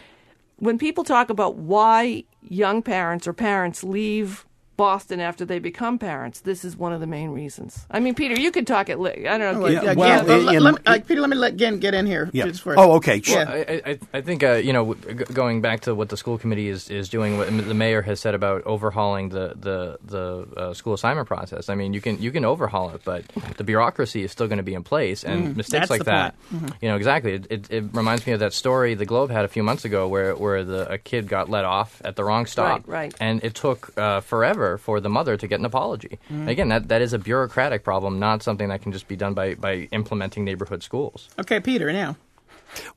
[0.58, 4.44] when people talk about why young parents or parents leave
[4.76, 7.86] Boston after they become parents, this is one of the main reasons.
[7.90, 9.66] I mean, Peter, you could talk at li- I don't know.
[9.68, 12.06] Yeah, get- well, get- let, let me, uh, Peter, let me let Gin get in
[12.06, 12.30] here.
[12.32, 12.46] Yeah.
[12.46, 13.20] just for- Oh, okay.
[13.24, 13.44] Yeah.
[13.44, 16.38] Well, I, I, I think uh, you know, g- going back to what the school
[16.38, 20.74] committee is, is doing, what the mayor has said about overhauling the the the uh,
[20.74, 21.68] school assignment process.
[21.68, 23.24] I mean, you can you can overhaul it, but
[23.58, 25.56] the bureaucracy is still going to be in place, and Mhm.
[25.56, 26.34] mistakes like that.
[26.50, 26.64] point.
[26.64, 26.74] Mhm.
[26.80, 27.34] You know, exactly.
[27.34, 30.08] It, it, it reminds me of that story the Globe had a few months ago,
[30.08, 33.14] where where the a kid got let off at the wrong stop, Right, right.
[33.20, 34.20] and it took uh,
[34.62, 36.18] forever for the mother to get an apology.
[36.30, 36.48] Mhm.
[36.48, 39.54] Again, that that is a bureaucratic problem, not something that can just be done by
[39.54, 41.28] by implementing neighborhood schools.
[41.38, 42.16] Okay, Peter, now.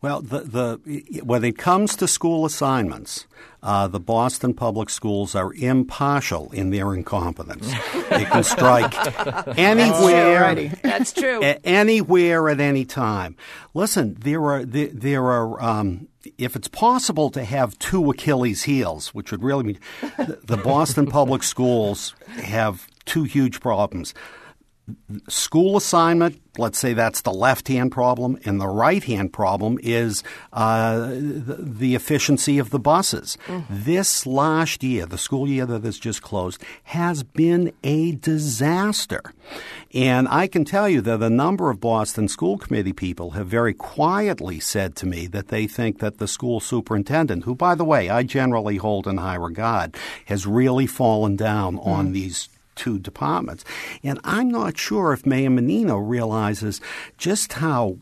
[0.02, 3.26] Well, the, the, when it comes to school assignments,
[3.64, 7.72] uh, the Boston public schools are impartial in their incompetence.
[8.10, 8.94] they can strike
[9.58, 10.82] anywhere, Alrighty.
[10.82, 11.42] That's true.
[11.44, 13.36] a- anywhere at any time.
[13.74, 15.62] Listen, there are there, there are.
[15.62, 16.08] Um,
[16.40, 19.80] if it's possible to have two Achilles heels, which would really mean
[20.18, 24.14] the, the Boston public schools have two huge problems
[25.28, 30.24] school assignment, let's say that's the left hand problem, and the right hand problem is
[30.54, 33.38] uh, the, the efficiency of the buses.
[33.70, 39.34] This last year, the school year that has just closed, has been a disaster.
[39.94, 43.74] And I can tell you that a number of Boston School Committee people have very
[43.74, 48.10] quietly said to me that they think that the school superintendent, who, by the way,
[48.10, 49.96] I generally hold in high regard,
[50.26, 53.64] has really fallen down on these two departments.
[54.04, 56.82] And I'm not sure if Mayor Menino realizes
[57.18, 57.98] just how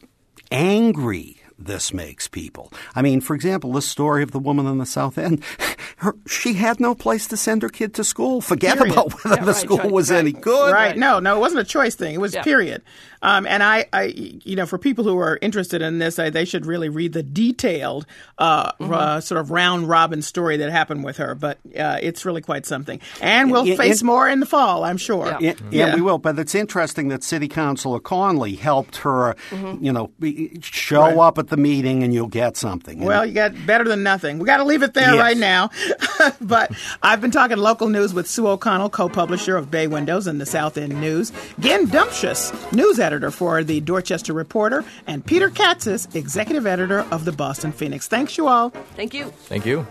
[0.52, 2.72] angry this makes people.
[2.96, 5.44] I mean, for example, this story of the woman in the South End,
[5.98, 8.42] her, she had no place to send her kid to school.
[8.42, 8.94] Forget Period.
[8.94, 10.20] about whether Yeah, the right, school right, was right.
[10.20, 10.74] any good.
[10.74, 10.98] Right.
[10.98, 12.14] No, no, it wasn't a choice thing.
[12.16, 12.44] It was Yeah.
[12.44, 12.82] period.
[13.22, 14.04] Um, and I, I,
[14.44, 17.24] you know, for people who are interested in this, I, they should really read the
[17.24, 18.06] detailed,
[18.38, 18.94] uh, Mm-hmm.
[18.94, 21.34] uh, sort of round robin story that happened with her.
[21.36, 23.00] But uh, it's really quite something.
[23.22, 25.38] And we'll Yeah, face and- more in the fall, I'm sure.
[25.40, 26.18] Yeah, yeah, we will.
[26.18, 29.84] But it's interesting that City Councilor Connolly helped her, Mm-hmm.
[29.86, 31.18] you know, be, show Right.
[31.18, 33.00] up at the meeting and you'll get something.
[33.04, 34.40] Well, you got better than nothing.
[34.40, 35.20] We got to leave it there Yes.
[35.22, 35.70] right now.
[36.42, 40.46] but I've been talking local news with Sue O'Connell, co-publisher of Bay Windows and the
[40.46, 46.68] South End News, Gin Dumcius, news editor for the Dorchester Reporter, and Peter Kadzis, executive
[46.68, 48.08] editor of the Boston Phoenix.
[48.08, 48.70] Thanks, you all.
[48.96, 49.26] Thank you.
[49.26, 49.86] Thank you.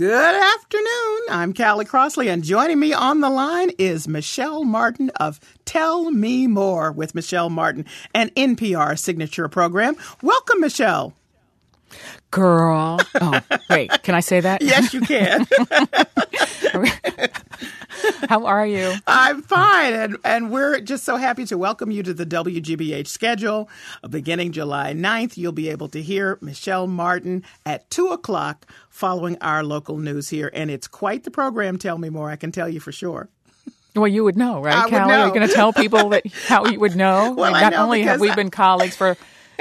[0.00, 1.20] Afternoon.
[1.28, 6.46] I'm Callie Crossley, and joining me on the line is Michel Martin of Tell Me
[6.46, 7.84] More with Michel Martin,
[8.14, 9.96] an NPR signature program.
[10.22, 11.14] Welcome, Michel.
[12.30, 13.00] Girl.
[13.20, 14.62] Oh, wait, can I say that?
[14.62, 15.48] yes, you can.
[18.28, 18.94] How are you?
[19.06, 19.92] I'm fine.
[19.92, 23.68] And, and we're just so happy to welcome you to the WGBH schedule.
[24.08, 29.62] Beginning July 9th, you'll be able to hear Michel Martin at 2 o'clock following our
[29.62, 30.50] local news here.
[30.52, 31.78] And it's quite the program.
[31.78, 32.30] Tell me more.
[32.30, 33.28] I can tell you for sure.
[33.94, 35.08] Well, you would know, right, I Callie?
[35.08, 35.20] Know.
[35.22, 37.32] Are you going to tell people that how you would know?
[37.32, 39.16] well, not know only have we been colleagues for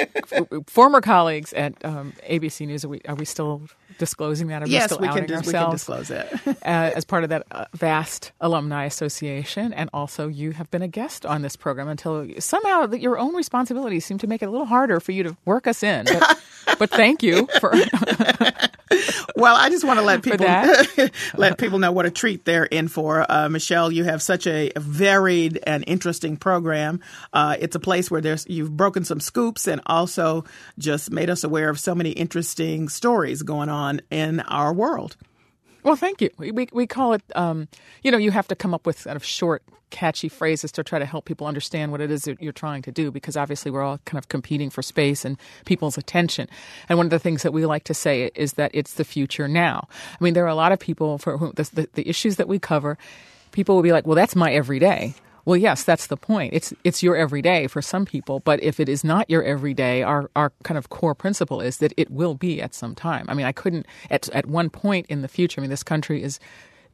[0.68, 3.62] former colleagues at um, ABC News, are we, are we still
[3.98, 4.64] disclosing that?
[4.64, 5.88] Are yes, we still we outing can, ourselves?
[5.88, 6.58] we can disclose it.
[6.66, 9.74] uh, as part of that uh, vast alumni association.
[9.74, 14.06] And also, you have been a guest on this program until somehow your own responsibilities
[14.06, 16.06] seem to make it a little harder for you to work us in.
[16.06, 16.40] But,
[16.80, 17.74] but thank you for.
[19.36, 20.46] well, I just want to let people
[21.36, 23.30] let people know what a treat they're in for.
[23.30, 27.02] Uh, Michel, you have such a varied and interesting program.
[27.34, 30.44] Uh, it's a place where there's you've broken some scoops and also
[30.78, 35.18] just made us aware of so many interesting stories going on in our world.
[35.84, 36.30] Well, thank you.
[36.38, 37.24] We we, call it.
[37.34, 37.70] Um,
[38.04, 41.00] you know, you have to come up with kind of short, catchy phrases to try
[41.00, 43.10] to help people understand what it is that you're trying to do.
[43.10, 46.50] Because obviously, we're all kind of competing for space and people's attention.
[46.90, 49.48] And one of the things that we like to say is that it's the future
[49.48, 49.88] now.
[50.20, 52.50] I mean, there are a lot of people for whom the, the, the issues that
[52.50, 52.98] we cover.
[53.54, 55.16] People will be like, "Well, that's my everyday."
[55.48, 56.54] Well, yes, that's the point.
[56.54, 60.30] It's it's your everyday for some people, but if it is not your everyday, our
[60.36, 63.28] our kind of core principle is that it will be at some time.
[63.30, 65.62] I mean, I couldn't at at one point in the future.
[65.62, 66.42] I mean, this country is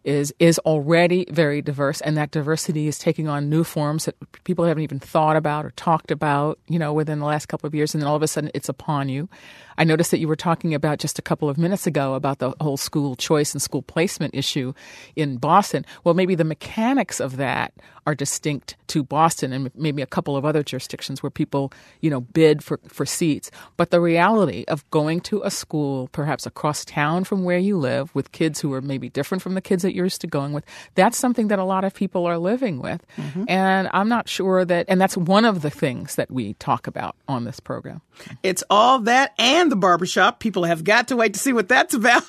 [0.04, 4.66] is is already very diverse, and that diversity is taking on new forms that people
[4.66, 7.94] haven't even thought about or talked about, you know, within the last couple of years,
[7.94, 9.30] and then all of a sudden it's upon you.
[9.78, 12.54] I noticed that you were talking about just a couple of minutes ago about the
[12.62, 14.74] whole school choice and school placement issue
[15.16, 15.86] in Boston.
[16.04, 17.74] Well, maybe the mechanics of that
[18.06, 22.22] are distinct to Boston and maybe a couple of other jurisdictions where people, you know,
[22.22, 23.50] bid for, for seats.
[23.78, 28.14] But the reality of going to a school perhaps across town from where you live
[28.14, 30.66] with kids who are maybe different from the kids that you're used to going with,
[30.96, 33.06] that's something that a lot of people are living with.
[33.18, 33.46] Mm-hmm.
[33.48, 37.16] And I'm not sure that, and that's one of the things that we talk about
[37.28, 38.02] on this program.
[38.44, 40.40] It's all that and the barbershop.
[40.40, 42.24] People have got to wait to see what that's about.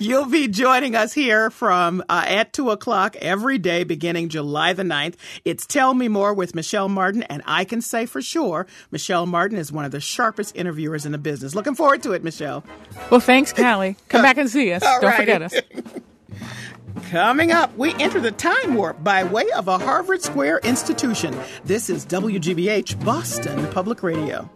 [0.00, 4.82] You'll be joining us here from uh, at 2 o'clock every day beginning July the
[4.82, 5.14] 9th.
[5.44, 9.58] It's Tell Me More with Michel Martin, and I can say for sure Michel Martin
[9.58, 11.54] is one of the sharpest interviewers in the business.
[11.54, 12.64] Looking forward to it, Michel.
[13.10, 13.96] Well, thanks, Callie.
[14.08, 14.82] Come back and see us.
[14.82, 15.22] All Don't righty.
[15.22, 15.54] forget us.
[17.00, 21.36] Coming up, we enter the time warp by way of a Harvard Square institution.
[21.64, 24.48] This is WGBH Boston Public Radio.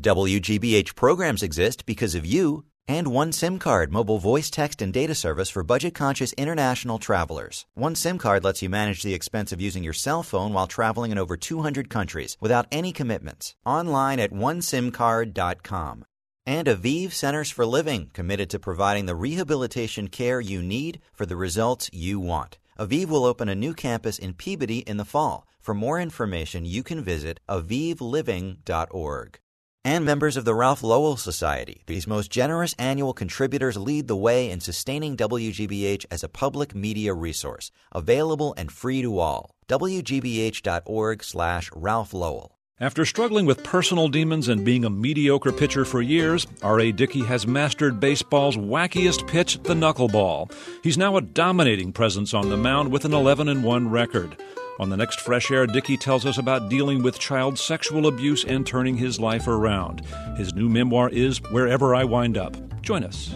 [0.00, 5.14] WGBH programs exist because of you and One SIM card mobile voice, text, and data
[5.14, 7.66] service for budget conscious international travelers.
[7.74, 11.10] One SIM card lets you manage the expense of using your cell phone while traveling
[11.10, 13.54] in over 200 countries without any commitments.
[13.64, 16.04] Online at onesimcard.com.
[16.46, 21.36] And Aviv Centers for Living, committed to providing the rehabilitation care you need for the
[21.36, 22.58] results you want.
[22.78, 25.46] Aviv will open a new campus in Peabody in the fall.
[25.60, 29.38] For more information, you can visit avivliving.org
[29.84, 31.82] and members of the Ralph Lowell Society.
[31.86, 37.12] These most generous annual contributors lead the way in sustaining WGBH as a public media
[37.12, 39.54] resource, available and free to all.
[39.68, 42.54] WGBH.org slash Ralph Lowell.
[42.80, 46.90] After struggling with personal demons and being a mediocre pitcher for years, R.A.
[46.90, 50.52] Dickey has mastered baseball's wackiest pitch, the knuckleball.
[50.82, 54.36] He's now a dominating presence on the mound with an 11 1 record.
[54.80, 58.66] On the next Fresh Air, Dickey tells us about dealing with child sexual abuse and
[58.66, 60.04] turning his life around.
[60.36, 62.56] His new memoir is Wherever I Wind Up.
[62.82, 63.32] Join us.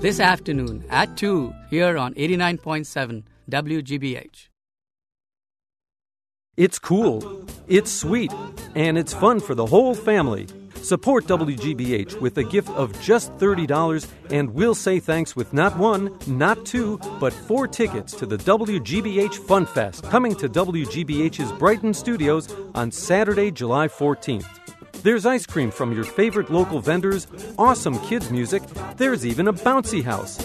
[0.00, 4.48] This afternoon at 2 here on 89.7 WGBH.
[6.56, 8.32] It's cool, it's sweet,
[8.74, 10.46] and it's fun for the whole family.
[10.86, 16.16] Support WGBH with a gift of just $30, and we'll say thanks with not one,
[16.28, 22.54] not two, but four tickets to the WGBH Fun Fest, coming to WGBH's Brighton studios
[22.76, 24.46] on Saturday, July 14th.
[25.02, 27.26] There's ice cream from your favorite local vendors,
[27.58, 28.62] awesome kids' music,
[28.96, 30.38] there's even a bouncy house.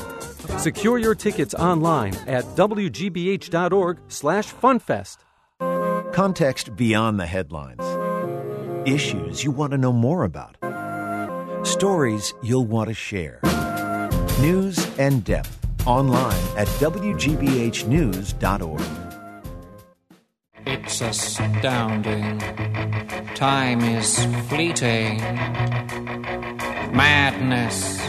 [0.59, 5.18] Secure your tickets online at wgbh.org slash funfest.
[6.15, 7.90] Context beyond the headlines.
[8.86, 10.57] Issues you want to know more about.
[11.63, 13.39] Stories you'll want to share.
[14.39, 15.55] News and depth
[15.86, 18.82] online at WGBHnews.org.
[20.65, 22.39] It's astounding.
[23.36, 25.17] Time is fleeting.
[26.91, 27.99] Madness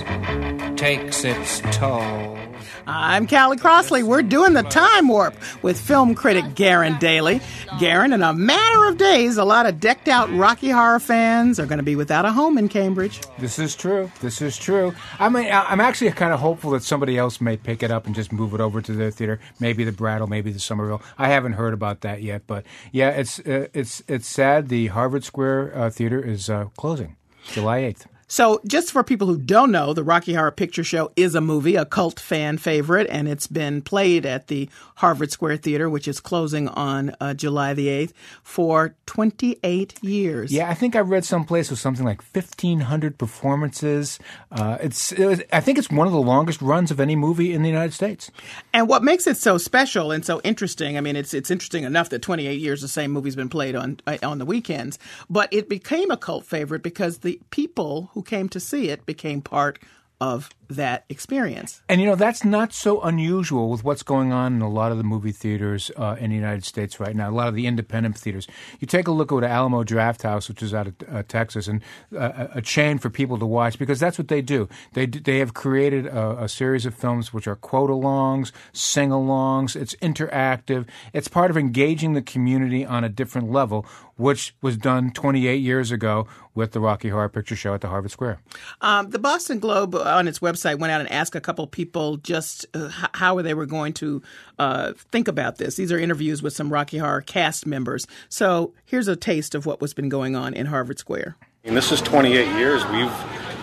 [0.81, 2.39] takes its toll.
[2.87, 4.03] I'm Callie Crossley.
[4.03, 7.41] We're doing the time warp with film critic Garen Daly.
[7.79, 11.67] Garen, in a matter of days, a lot of decked out Rocky Horror fans are
[11.67, 13.21] going to be without a home in Cambridge.
[13.39, 14.11] This is true.
[14.21, 14.95] This is true.
[15.19, 18.15] I mean, I'm actually kind of hopeful that somebody else may pick it up and
[18.15, 19.39] just move it over to their theater.
[19.61, 21.03] Maybe the Brattle, maybe the Somerville.
[21.19, 24.69] I haven't heard about that yet, but yeah, it's uh, it's it's sad.
[24.69, 28.07] The Harvard Square uh, Theater is uh, closing July 8th.
[28.33, 31.77] So, just for people who don't know, the Rocky Horror Picture Show is a movie,
[31.77, 36.19] a cult fan favorite, and it's been played at the Harvard Square Theater, which is
[36.19, 40.51] closing on uh, July the 8th, for 28 years.
[40.51, 44.19] Yeah, I think I read someplace with something like 1,500 performances.
[44.51, 47.53] Uh, it's, it was, I think it's one of the longest runs of any movie
[47.53, 48.31] in the United States.
[48.75, 52.09] And what makes it so special and so interesting, I mean, it's it's interesting enough
[52.09, 54.99] that 28 years the same movie's been played on uh, on the weekends,
[55.29, 59.43] but it became a cult favorite because the people who came to see it became
[59.43, 59.79] part
[60.21, 61.83] of that experience.
[61.89, 64.99] And you know, that's not so unusual with what's going on in a lot of
[64.99, 68.19] the movie theaters uh, in the United States right now, a lot of the independent
[68.19, 68.47] theaters.
[68.81, 71.83] You take a look at Alamo Drafthouse, which is out of uh, Texas, and
[72.17, 74.69] uh, a chain for people to watch because that's what they do.
[74.93, 79.77] They, they have created a, a series of films which are quote alongs, sing alongs,
[79.77, 85.11] it's interactive, it's part of engaging the community on a different level, which was done
[85.11, 88.41] 28 years ago with the Rocky Horror Picture Show at the Harvard Square.
[88.81, 92.17] Um, the Boston Globe on its website website went out and asked a couple people
[92.19, 94.23] just uh, how they were going to
[94.59, 95.77] uh, think about this.
[95.77, 98.07] These are interviews with some Rocky Horror cast members.
[98.29, 101.37] So here's a taste of what was been going on in Harvard Square.
[101.65, 102.85] And this is 28 years.
[102.87, 103.13] We've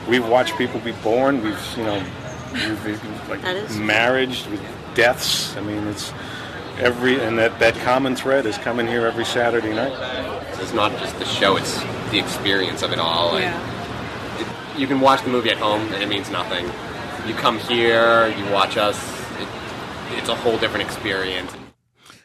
[0.07, 1.43] we've watched people be born.
[1.43, 2.03] We've you know
[2.53, 3.41] we've, like
[3.75, 4.61] marriage with
[4.95, 5.55] deaths.
[5.57, 6.13] I mean it's
[6.77, 9.91] every and that that common thread is coming here every Saturday night.
[10.61, 11.81] It's not just the show; it's
[12.11, 13.39] the experience of it all.
[13.39, 13.57] Yeah.
[14.39, 16.69] it, you can watch the movie at home, and it means nothing
[17.27, 18.97] you come here, you watch us.
[19.39, 19.47] It,
[20.17, 21.51] it's a whole different experience.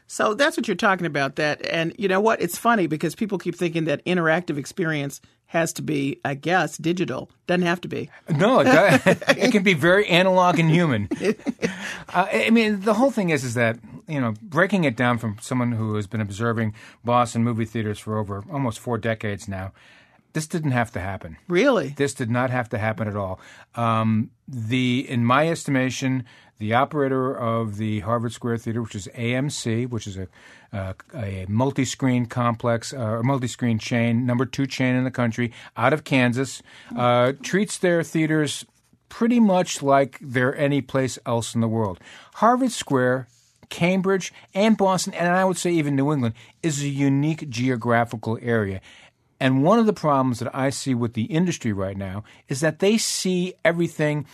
[0.06, 1.36] So that's what you're talking about.
[1.36, 2.40] That and you know what?
[2.40, 7.30] It's funny because people keep thinking that interactive experience has to be, I guess, digital.
[7.46, 8.10] Doesn't have to be.
[8.28, 9.06] No, it, does.
[9.06, 11.08] it can be very analog and human.
[12.12, 13.78] Uh, I mean, the whole thing is, is that
[14.08, 16.74] you know, breaking it down from someone who has been observing
[17.04, 19.72] Boston movie theaters for over almost four decades now.
[20.34, 21.38] This didn't have to happen.
[21.48, 21.94] Really?
[21.96, 23.40] This did not have to happen at all.
[23.76, 26.24] Um, the, in my estimation,
[26.58, 30.28] the operator of the Harvard Square Theater, which is AMC, which is a
[30.72, 35.92] uh, a multi-screen complex uh, or multi-screen chain, number two chain in the country, out
[35.92, 36.62] of Kansas,
[36.96, 38.66] uh, treats their theaters
[39.08, 42.00] pretty much like they're any place else in the world.
[42.34, 43.28] Harvard Square
[43.68, 48.80] Cambridge and Boston, and I would say even New England, is a unique geographical area.
[49.40, 52.78] And one of the problems that I see with the industry right now is that
[52.78, 54.26] they see everything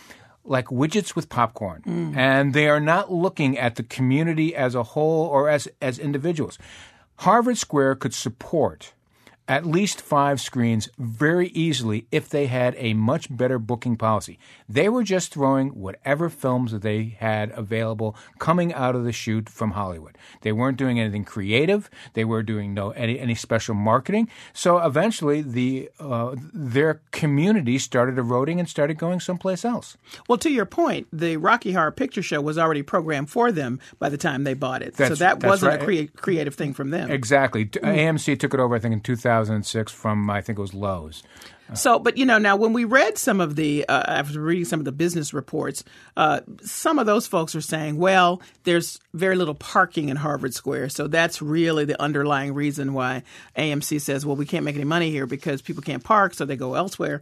[0.43, 1.83] like widgets with popcorn.
[1.85, 2.17] Mm.
[2.17, 6.57] And they are not looking at the community as a whole or as, as individuals.
[7.17, 8.93] Harvard Square could support
[9.47, 14.39] at least five screens very easily if they had a much better booking policy.
[14.69, 19.49] They were just throwing whatever films that they had available coming out of the shoot
[19.49, 20.17] from Hollywood.
[20.41, 21.89] They weren't doing anything creative.
[22.13, 24.29] They were doing no any, any special marketing.
[24.53, 29.97] So eventually, the uh, their community started eroding and started going someplace else.
[30.27, 34.09] Well, to your point, the Rocky Horror Picture Show was already programmed for them by
[34.09, 34.95] the time they bought it.
[34.95, 35.81] That's, so that wasn't right.
[35.81, 37.11] a crea- creative thing from them.
[37.11, 37.65] Exactly.
[37.65, 37.81] Mm.
[37.81, 39.30] AMC took it over, I think, in 2000.
[39.31, 41.23] 2006 from I think it was Loews.
[41.73, 44.79] So, but you know, now when we read some of the, uh, after reading some
[44.79, 45.85] of the business reports,
[46.17, 50.89] uh, some of those folks are saying, well, there's very little parking in Harvard Square.
[50.89, 53.23] So that's really the underlying reason why
[53.57, 56.57] AMC says, well, we can't make any money here because people can't park, so they
[56.57, 57.21] go elsewhere.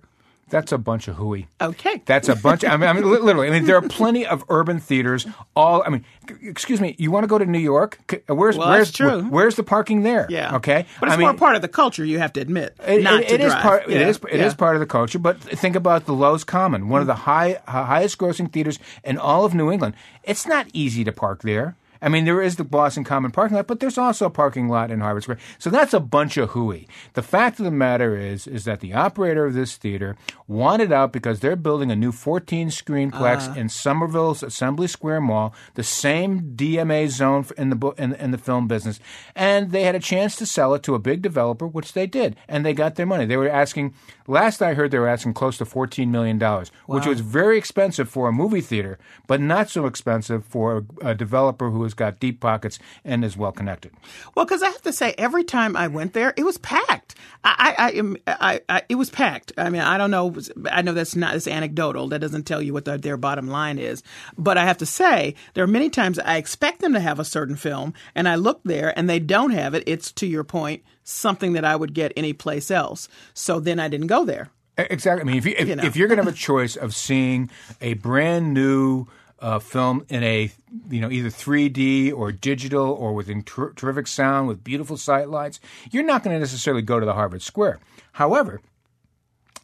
[0.49, 1.47] That's a bunch of hooey.
[1.61, 2.01] Okay.
[2.05, 2.63] That's a bunch.
[2.63, 3.47] I, mean, I mean, literally.
[3.47, 5.27] I mean, there are plenty of urban theaters.
[5.55, 5.83] All.
[5.85, 6.05] I mean,
[6.41, 6.95] excuse me.
[6.97, 7.99] You want to go to New York?
[8.11, 9.23] Uh, where's well, where's true.
[9.23, 10.27] where's the parking there?
[10.29, 10.55] Yeah.
[10.55, 10.85] Okay.
[10.99, 12.03] But it's I more mean, part of the culture.
[12.03, 12.75] You have to admit.
[12.85, 13.87] It, not it, it is part.
[13.87, 13.97] Yeah.
[13.97, 14.17] It is.
[14.29, 14.45] It yeah.
[14.45, 15.19] is part of the culture.
[15.19, 17.19] But think about the Loews Common, one of the mm.
[17.19, 19.95] high highest grossing theaters in all of New England.
[20.23, 21.75] It's not easy to park there.
[22.01, 24.91] I mean, there is the Boston Common parking lot, but there's also a parking lot
[24.91, 25.39] in Harvard Square.
[25.57, 26.87] So that's a bunch of hooey.
[27.13, 30.15] The fact of the matter is, is that the operator of this theater
[30.47, 33.59] wanted out because they're building a new 14 screen plex Uh.
[33.59, 38.67] in Somerville's Assembly Square Mall, the same DMA zone in the in, in the film
[38.67, 38.99] business,
[39.35, 42.35] and they had a chance to sell it to a big developer, which they did,
[42.47, 43.25] and they got their money.
[43.25, 43.93] They were asking,
[44.29, 48.07] last I heard, they were asking close to 14 million dollars, which was very expensive
[48.09, 52.19] for a movie theater, but not so expensive for a, a developer who who's got
[52.19, 53.91] deep pockets and is well connected.
[54.35, 57.15] Well, because I have to say, every time I went there, it was packed.
[57.43, 59.53] I, I, I, I, I it was packed.
[59.57, 60.35] I mean, I don't know.
[60.71, 62.09] I know that's not it's anecdotal.
[62.09, 64.03] That doesn't tell you what the, their bottom line is.
[64.37, 67.25] But I have to say, there are many times I expect them to have a
[67.25, 69.83] certain film, and I look there and they don't have it.
[69.87, 73.07] It's to your point, something that I would get anyplace else.
[73.33, 74.49] So then I didn't go there.
[74.77, 75.21] Exactly.
[75.21, 75.83] I mean, if, you, if, you know.
[75.83, 77.49] if you're going to have a choice of seeing
[77.81, 79.07] a brand new
[79.39, 80.51] uh, film in a
[80.89, 85.59] you know either 3D or digital or with ter- terrific sound with beautiful sight lights,
[85.91, 87.79] you're not going to necessarily go to the Harvard Square.
[88.13, 88.61] However,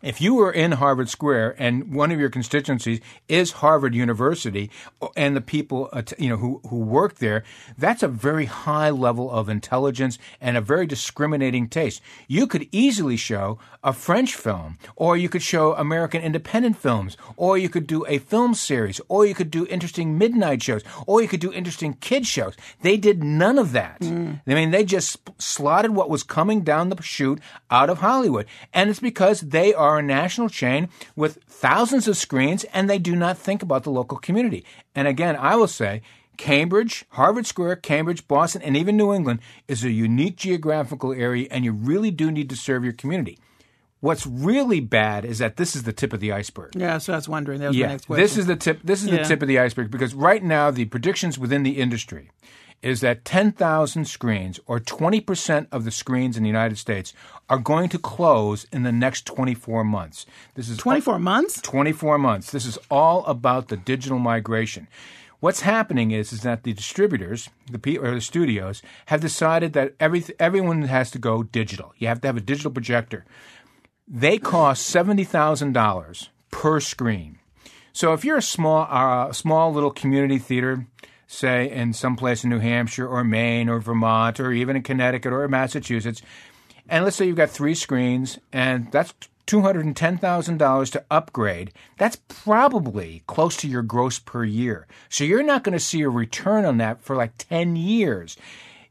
[0.05, 4.69] if you were in Harvard Square and one of your constituencies is Harvard University
[5.17, 5.89] and the people
[6.19, 7.43] you know who who work there,
[7.77, 12.01] that's a very high level of intelligence and a very discriminating taste.
[12.27, 17.57] You could easily show a French film, or you could show American independent films, or
[17.57, 21.27] you could do a film series, or you could do interesting midnight shows, or you
[21.27, 22.55] could do interesting kid shows.
[22.81, 24.01] They did none of that.
[24.01, 24.41] Mm.
[24.47, 27.39] I mean, they just slotted what was coming down the chute
[27.69, 32.17] out of Hollywood, and it's because they are are a national chain with thousands of
[32.17, 34.65] screens and they do not think about the local community.
[34.93, 36.01] And again, I will say,
[36.37, 41.63] Cambridge, Harvard Square, Cambridge, Boston, and even New England is a unique geographical area, and
[41.63, 43.39] you really do need to serve your community.
[44.01, 46.75] What's really bad is that this is the tip of the iceberg.
[46.75, 47.61] Yeah, so I was wondering.
[47.61, 48.23] That was yeah, my next question.
[48.23, 48.81] This is the tip.
[48.83, 49.17] This is yeah.
[49.17, 52.29] the tip of the iceberg because right now the predictions within the industry
[52.81, 57.13] is that 10,000 screens, or 20% of the screens in the United States,
[57.49, 60.25] are going to close in the next 24 months.
[60.55, 61.61] This is 24 months?
[61.61, 62.51] 24 months.
[62.51, 64.87] This is all about the digital migration.
[65.39, 70.23] What's happening is, is that the distributors, the or the studios, have decided that every,
[70.39, 71.93] everyone has to go digital.
[71.97, 73.25] You have to have a digital projector.
[74.07, 77.39] They cost $70,000 per screen.
[77.93, 80.87] So if you're a small, uh, small little community theater,
[81.27, 85.33] say in some place in New Hampshire or Maine or Vermont or even in Connecticut
[85.33, 86.21] or Massachusetts,
[86.89, 89.13] and let's say you've got three screens, and that's
[89.47, 94.87] $210,000 to upgrade, that's probably close to your gross per year.
[95.09, 98.37] So you're not going to see a return on that for like 10 years.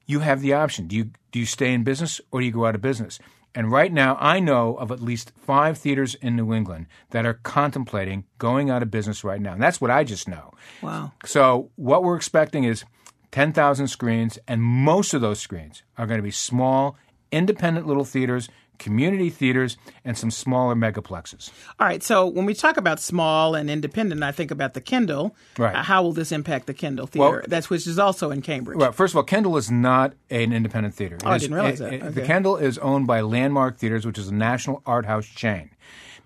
[0.06, 0.86] You have the option.
[0.86, 3.18] Do you, do you stay in business or do you go out of business?
[3.56, 7.34] And right now, I know of at least five theaters in New England that are
[7.34, 9.52] contemplating going out of business right now.
[9.52, 10.52] And that's what I just know.
[10.82, 11.12] Wow.
[11.24, 12.84] So, what we're expecting is
[13.30, 16.96] 10,000 screens, and most of those screens are going to be small,
[17.30, 18.48] independent little theaters
[18.78, 21.50] community theaters, and some smaller megaplexes.
[21.78, 22.02] All right.
[22.02, 25.34] So when we talk about small and independent, I think about the Kendall.
[25.58, 25.74] Right.
[25.74, 27.30] Uh, how will this impact the Kendall Theater?
[27.30, 28.78] Well, That's which is also in Cambridge.
[28.78, 31.18] Well, first of all, Kendall is not an independent theater.
[31.24, 31.94] Oh, I didn't realize it, that.
[31.94, 32.08] Okay.
[32.08, 35.70] The Kendall is owned by Landmark Theaters, which is a national art house chain.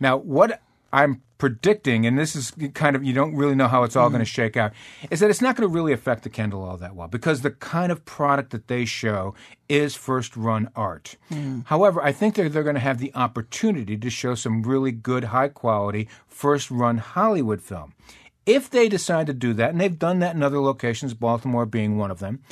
[0.00, 0.60] Now, what
[0.92, 4.12] I'm predicting, and this is kind of you don't really know how it's all mm.
[4.12, 4.72] going to shake out,
[5.10, 7.50] is that it's not going to really affect the Kendall all that well because the
[7.50, 9.34] kind of product that they show
[9.68, 11.16] is first run art.
[11.30, 11.64] Mm.
[11.66, 15.24] However, I think they're, they're going to have the opportunity to show some really good,
[15.24, 17.94] high quality, first run Hollywood film.
[18.44, 21.98] If they decide to do that, and they've done that in other locations, Baltimore being
[21.98, 22.42] one of them,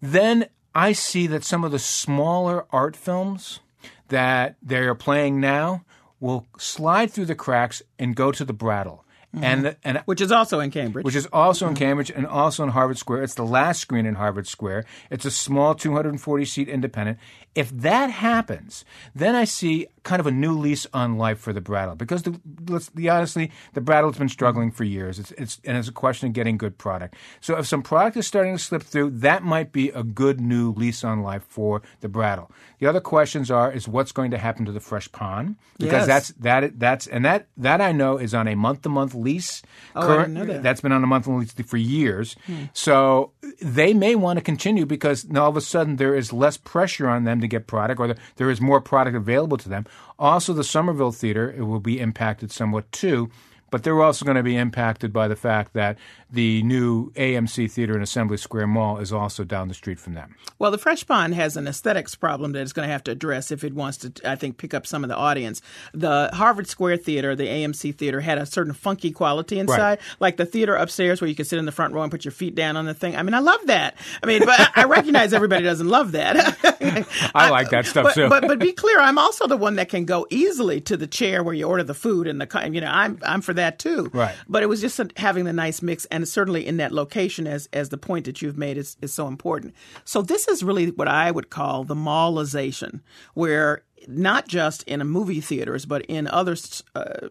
[0.00, 3.60] then I see that some of the smaller art films
[4.08, 5.83] that they're playing now
[6.24, 9.03] will slide through the cracks and go to the Brattle.
[9.34, 9.44] Mm-hmm.
[9.44, 11.04] And, and which is also in Cambridge.
[11.04, 13.24] Which is also in Cambridge and also in Harvard Square.
[13.24, 14.84] It's the last screen in Harvard Square.
[15.10, 17.18] It's a small 240 seat independent.
[17.54, 21.60] If that happens, then I see kind of a new lease on life for the
[21.60, 25.18] Brattle because the, let's be honestly, the Brattle's been struggling for years.
[25.18, 27.14] It's, it's and it's a question of getting good product.
[27.40, 30.72] So if some product is starting to slip through, that might be a good new
[30.72, 32.50] lease on life for the Brattle.
[32.80, 36.06] The other questions are is what's going to happen to the Fresh Pond because yes.
[36.06, 39.62] that's that that's and that that I know is on a month to month lease.
[39.96, 40.62] Oh, Current, I didn't know that.
[40.62, 42.36] That's been on a monthly lease for years.
[42.46, 42.64] Hmm.
[42.72, 46.56] So they may want to continue because now all of a sudden there is less
[46.56, 49.86] pressure on them to get product or there is more product available to them.
[50.18, 53.30] Also, the Somerville Theater it will be impacted somewhat too
[53.74, 55.98] but they're also going to be impacted by the fact that
[56.30, 60.36] the new AMC Theater in Assembly Square Mall is also down the street from them.
[60.60, 63.50] Well, the Fresh Pond has an aesthetics problem that it's going to have to address
[63.50, 65.60] if it wants to, I think, pick up some of the audience.
[65.92, 70.00] The Harvard Square Theater, the AMC Theater, had a certain funky quality inside, right.
[70.20, 72.30] like the theater upstairs where you could sit in the front row and put your
[72.30, 73.16] feet down on the thing.
[73.16, 73.96] I mean, I love that.
[74.22, 76.36] I mean, but I recognize everybody doesn't love that.
[77.34, 78.28] I like that stuff but, too.
[78.28, 81.42] but but be clear, I'm also the one that can go easily to the chair
[81.42, 84.10] where you order the food and the you know I'm I'm for that too.
[84.12, 84.34] Right.
[84.48, 87.88] But it was just having the nice mix, and certainly in that location, as as
[87.88, 89.74] the point that you've made is is so important.
[90.04, 93.00] So this is really what I would call the mallization,
[93.34, 96.56] where not just in a movie theaters, but in other
[96.94, 97.28] uh,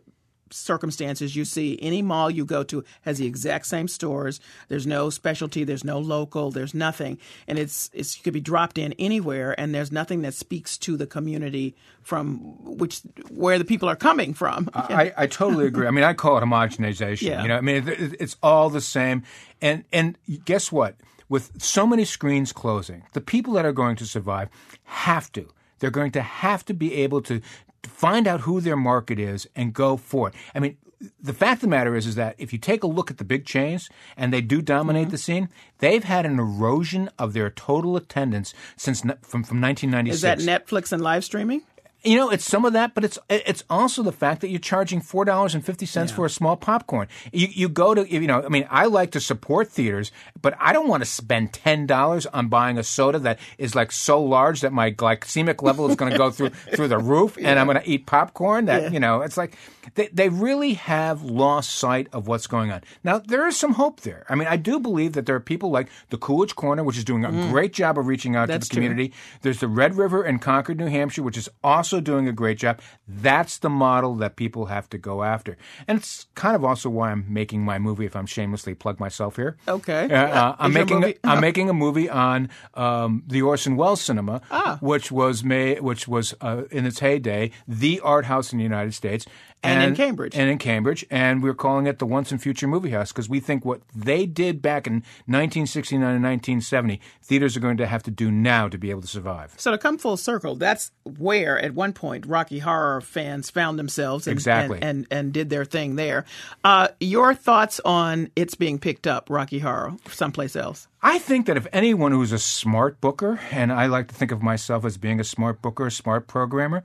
[0.54, 1.80] circumstances you see.
[1.82, 4.39] Any mall you go to has the exact same stores.
[4.68, 5.64] There's no specialty.
[5.64, 6.51] There's no local.
[6.51, 10.34] There's nothing, and it's it's you could be dropped in anywhere, and there's nothing that
[10.34, 12.38] speaks to the community from
[12.78, 14.70] which where the people are coming from.
[14.74, 15.88] I, I totally agree.
[15.88, 17.30] I mean, I call it homogenization.
[17.30, 17.41] Yeah.
[17.41, 19.24] You know, I mean, it, it's all the same.
[19.62, 20.95] And and guess what?
[21.30, 24.49] With so many screens closing, the people that are going to survive
[24.84, 25.49] have to.
[25.80, 27.41] They're going to have to be able to
[27.84, 30.36] find out who their market is and go for it.
[30.56, 30.78] I mean,
[31.22, 33.26] the fact of the matter is, is that if you take a look at the
[33.26, 35.12] big chains and they do dominate Mm-hmm.
[35.12, 40.16] the scene, they've had an erosion of their total attendance since from from 1996.
[40.16, 41.64] Is that Netflix and live streaming?
[42.06, 44.99] You know, it's some of that, but it's it's also the fact that you're charging
[44.99, 47.08] four dollars and fifty cents for a small popcorn.
[47.32, 50.74] You you go to you know, I mean, I like to support theaters, but I
[50.74, 54.62] don't want to spend ten dollars on buying a soda that is like so large
[54.62, 57.82] that my glycemic level is going to go through through the roof, and I'm going
[57.82, 58.66] to eat popcorn.
[58.66, 58.89] That Yeah.
[58.89, 59.56] you know, it's like
[59.95, 62.82] they they really have lost sight of what's going on.
[63.06, 64.26] Now there is some hope there.
[64.30, 67.06] I mean, I do believe that there are people like the Coolidge Corner, which is
[67.06, 67.49] doing a Mm.
[67.49, 68.84] great job of reaching out That's to the true.
[68.89, 69.14] community.
[69.41, 71.47] There's the Red River in Concord, New Hampshire, which is
[71.94, 72.80] also doing a great job.
[73.08, 75.58] That's the model that people have to go after.
[75.88, 79.36] And it's kind of also why I'm making my movie, if I'm shamelessly plug myself
[79.36, 79.58] here.
[79.68, 80.10] Okay.
[80.12, 84.41] Uh, uh, I'm making a, I'm making a movie on um, the Orson Welles Cinema,
[84.50, 84.78] Ah.
[84.82, 88.94] which was made, which was uh, in its heyday the art house in the United
[88.94, 89.26] States,
[89.64, 90.36] And in Cambridge.
[90.36, 93.39] and in Cambridge, and we're calling it the Once and Future Movie House because we
[93.39, 98.11] think what they did back in 1969 and 1970, theaters are going to have to
[98.11, 99.53] do now to be able to survive.
[99.57, 104.28] So to come full circle, that's where at one point Rocky Horror fans found themselves
[104.28, 104.80] and, Exactly.
[104.82, 106.26] and, and, and did their thing there.
[106.64, 110.88] Uh, your thoughts on it's being picked up, Rocky Horror, someplace else?
[111.01, 114.41] I think that if anyone who's a smart booker, and I like to think of
[114.41, 116.84] myself as being a smart booker, a smart programmer,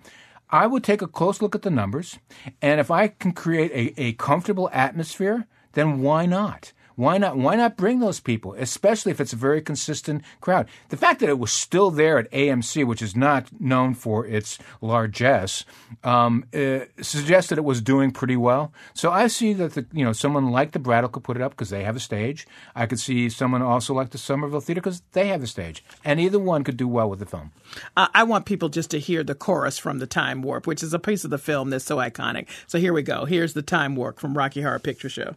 [0.51, 2.19] I would take a close look at the numbers.
[2.63, 6.73] And if I can create a, a comfortable atmosphere, then why not?
[6.99, 7.37] Why not?
[7.37, 10.67] Why not bring those people, especially if it's a very consistent crowd?
[10.89, 14.59] The fact that it was still there at AMC, which is not known for its
[14.81, 15.65] largesse,
[16.03, 18.73] um, uh, suggests that it was doing pretty well.
[18.95, 21.53] So I see that the, you know someone like the Brattle could put it up
[21.53, 22.49] because they have a stage.
[22.75, 26.19] I could see someone also like the Somerville Theater because they have a stage, and
[26.19, 27.53] either one could do well with the film.
[27.97, 30.93] Uh, I want people just to hear the chorus from the Time Warp, which is
[30.93, 32.49] a piece of the film that's so iconic.
[32.67, 33.25] So here we go.
[33.25, 35.37] Here's the Time Warp from Rocky Horror Picture Show.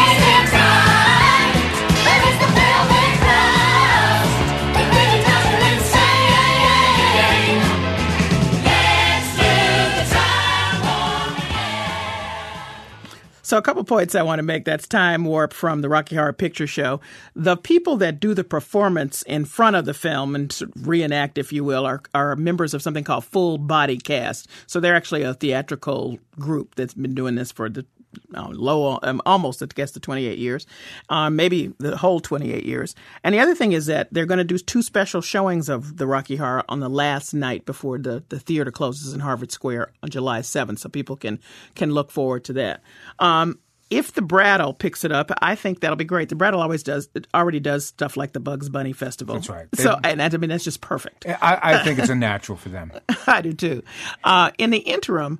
[13.51, 14.63] So a couple points I want to make.
[14.63, 17.01] That's Time Warp from the Rocky Horror Picture Show.
[17.35, 21.65] The people that do the performance in front of the film and reenact, if you
[21.65, 24.47] will, are, are members of something called Full Body Cast.
[24.67, 27.85] So they're actually a theatrical group that's been doing this for the
[28.33, 30.65] uh, low, um, almost I guess the 28 years,
[31.09, 32.95] um, maybe the whole 28 years.
[33.23, 36.07] And the other thing is that they're going to do two special showings of the
[36.07, 40.09] Rocky Horror on the last night before the, the theater closes in Harvard Square on
[40.09, 41.39] July 7th, so people can
[41.75, 42.81] can look forward to that.
[43.19, 43.59] Um,
[43.91, 46.29] if the Brattle picks it up, I think that'll be great.
[46.29, 49.35] The Brattle always does, it already does stuff like the Bugs Bunny Festival.
[49.35, 49.67] That's right.
[49.75, 51.27] So, and I mean, that's just perfect.
[51.27, 52.93] I, I think it's a natural for them.
[53.27, 53.83] I do too.
[54.23, 55.39] Uh, in the interim,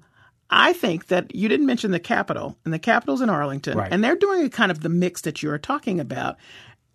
[0.52, 3.92] I think that you didn't mention the Capitol, and the Capitol's in Arlington, Right.
[3.92, 6.36] and they're doing a kind of the mix that you're talking about.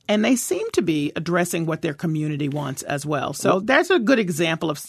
[0.08, 3.32] And they seem to be addressing what their community wants as well.
[3.32, 4.80] So that's a good example of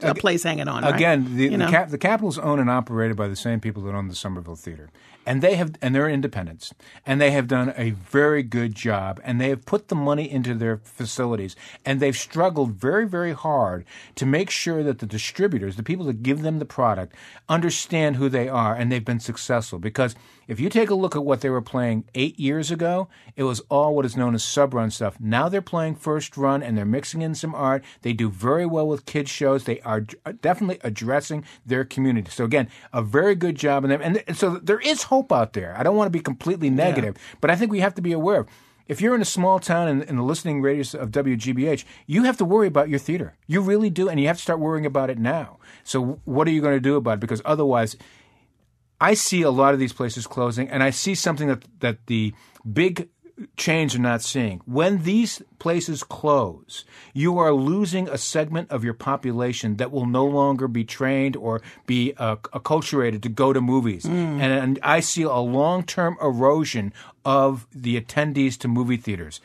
[0.00, 0.82] a place hanging on.
[0.82, 0.94] right?
[0.94, 3.94] Again, the, You the, cap, the Capitol's owned and operated by the same people that
[3.94, 4.88] own the Somerville Theater,
[5.26, 6.72] and they have and they're independents,
[7.04, 10.54] and they have done a very good job, and they have put the money into
[10.54, 15.82] their facilities, and they've struggled very very hard to make sure that the distributors, the
[15.82, 17.14] people that give them the product,
[17.48, 19.78] understand who they are, and they've been successful.
[19.78, 20.14] Because.
[20.48, 23.60] If you take a look at what they were playing eight years ago, it was
[23.68, 25.18] all what is known as sub run stuff.
[25.18, 27.82] Now they're playing first run and they're mixing in some art.
[28.02, 29.64] They do very well with kids shows.
[29.64, 32.30] They are uh, definitely addressing their community.
[32.30, 34.00] So again, a very good job in them.
[34.02, 35.74] And, so there is hope out there.
[35.76, 38.40] I don't want to be completely negative, but I think we have to be aware
[38.40, 38.48] of.
[38.86, 42.36] If you're in a small town in, in the listening radius of WGBH, you have
[42.36, 43.34] to worry about your theater.
[43.48, 45.58] You really do, and you have to start worrying about it now.
[45.82, 47.20] So, what are you going to do about it?
[47.20, 47.96] Because otherwise,
[49.00, 52.34] I see a lot of these places closing, and I see something that that the
[52.70, 53.08] big
[53.56, 54.60] change they're not seeing.
[54.64, 60.24] When these places close, you are losing a segment of your population that will no
[60.24, 64.04] longer be trained or be uh, acculturated to go to movies.
[64.04, 64.40] Mm.
[64.40, 66.92] And, and I see a long term erosion
[67.24, 69.40] of the attendees to movie theaters.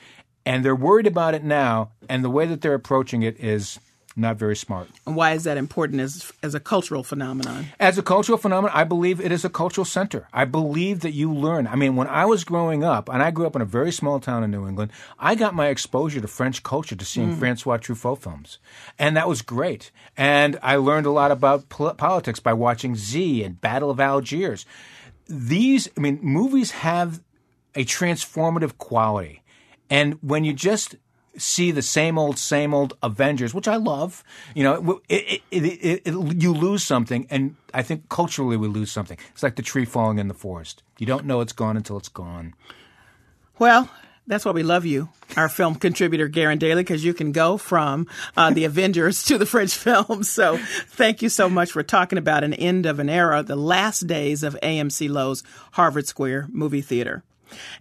[0.46, 3.80] And they're worried about it now, and the way that they're approaching it is
[4.16, 4.90] not very smart.
[5.06, 7.68] And why is that important as as a cultural phenomenon?
[7.80, 10.28] As a cultural phenomenon, I believe it is a cultural center.
[10.34, 11.68] I believe that you learn.
[11.68, 14.20] I mean, when I was growing up, and I grew up in a very small
[14.20, 17.40] town in New England, I got my exposure to French culture to seeing mm.
[17.40, 18.60] Francois Truffaut films,
[19.00, 19.92] and that was great.
[20.18, 24.66] And I learned a lot about pol- politics by watching Z and Battle of Algiers.
[25.28, 27.22] These, I mean, movies have
[27.76, 29.44] a transformative quality.
[29.90, 30.96] And when you just
[31.38, 34.24] see the same old, same old Avengers, which I love.
[34.56, 39.18] You know, it, it, it, you lose something, and I think culturally we lose something.
[39.32, 40.84] It's like the tree falling in the forest.
[40.98, 42.54] You don't know it's gone until it's gone.
[43.60, 43.90] Well,
[44.28, 48.08] that's why we love you, our film contributor, Garen Daly, because you can go from
[48.38, 50.30] uh, the Avengers to the French films.
[50.30, 54.08] So thank you so much for talking about an end of an era, the last
[54.08, 57.24] days of AMC Loews Harvard Square movie theater.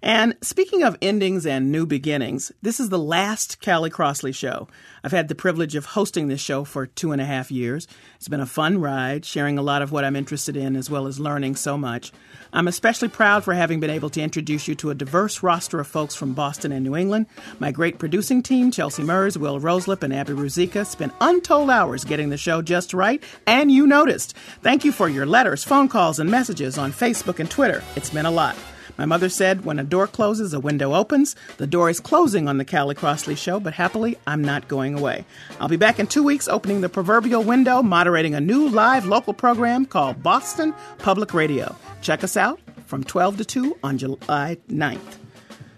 [0.02, 4.68] And speaking of endings and new beginnings, this is the last Callie Crossley show.
[5.02, 7.86] I've had the privilege of hosting this show for two and a half years.
[8.16, 11.06] It's been a fun ride, sharing a lot of what I'm interested in as well
[11.06, 12.12] as learning so much.
[12.52, 15.86] I'm especially proud for having been able to introduce you to a diverse roster of
[15.86, 17.26] folks from Boston and New England.
[17.58, 22.30] My great producing team, Chelsea Mers, Will Roslip, and Abby Ruzika, spent untold hours getting
[22.30, 24.36] the show just right, and you noticed.
[24.62, 27.82] Thank you for your letters, phone calls, and messages on Facebook and Twitter.
[27.96, 28.56] It's been a lot.
[29.00, 31.34] My mother said, when a door closes, a window opens.
[31.56, 35.24] The door is closing on the Callie Crossley show, but happily, I'm not going away.
[35.58, 39.32] I'll be back in two weeks opening the proverbial window, moderating a new live local
[39.32, 41.74] program called Boston Public Radio.
[42.02, 45.16] Check us out from 12 to 2 on July 9th.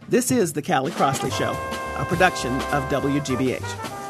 [0.09, 1.53] This is the Callie Crossley Show,
[1.99, 4.02] a production of WGBH.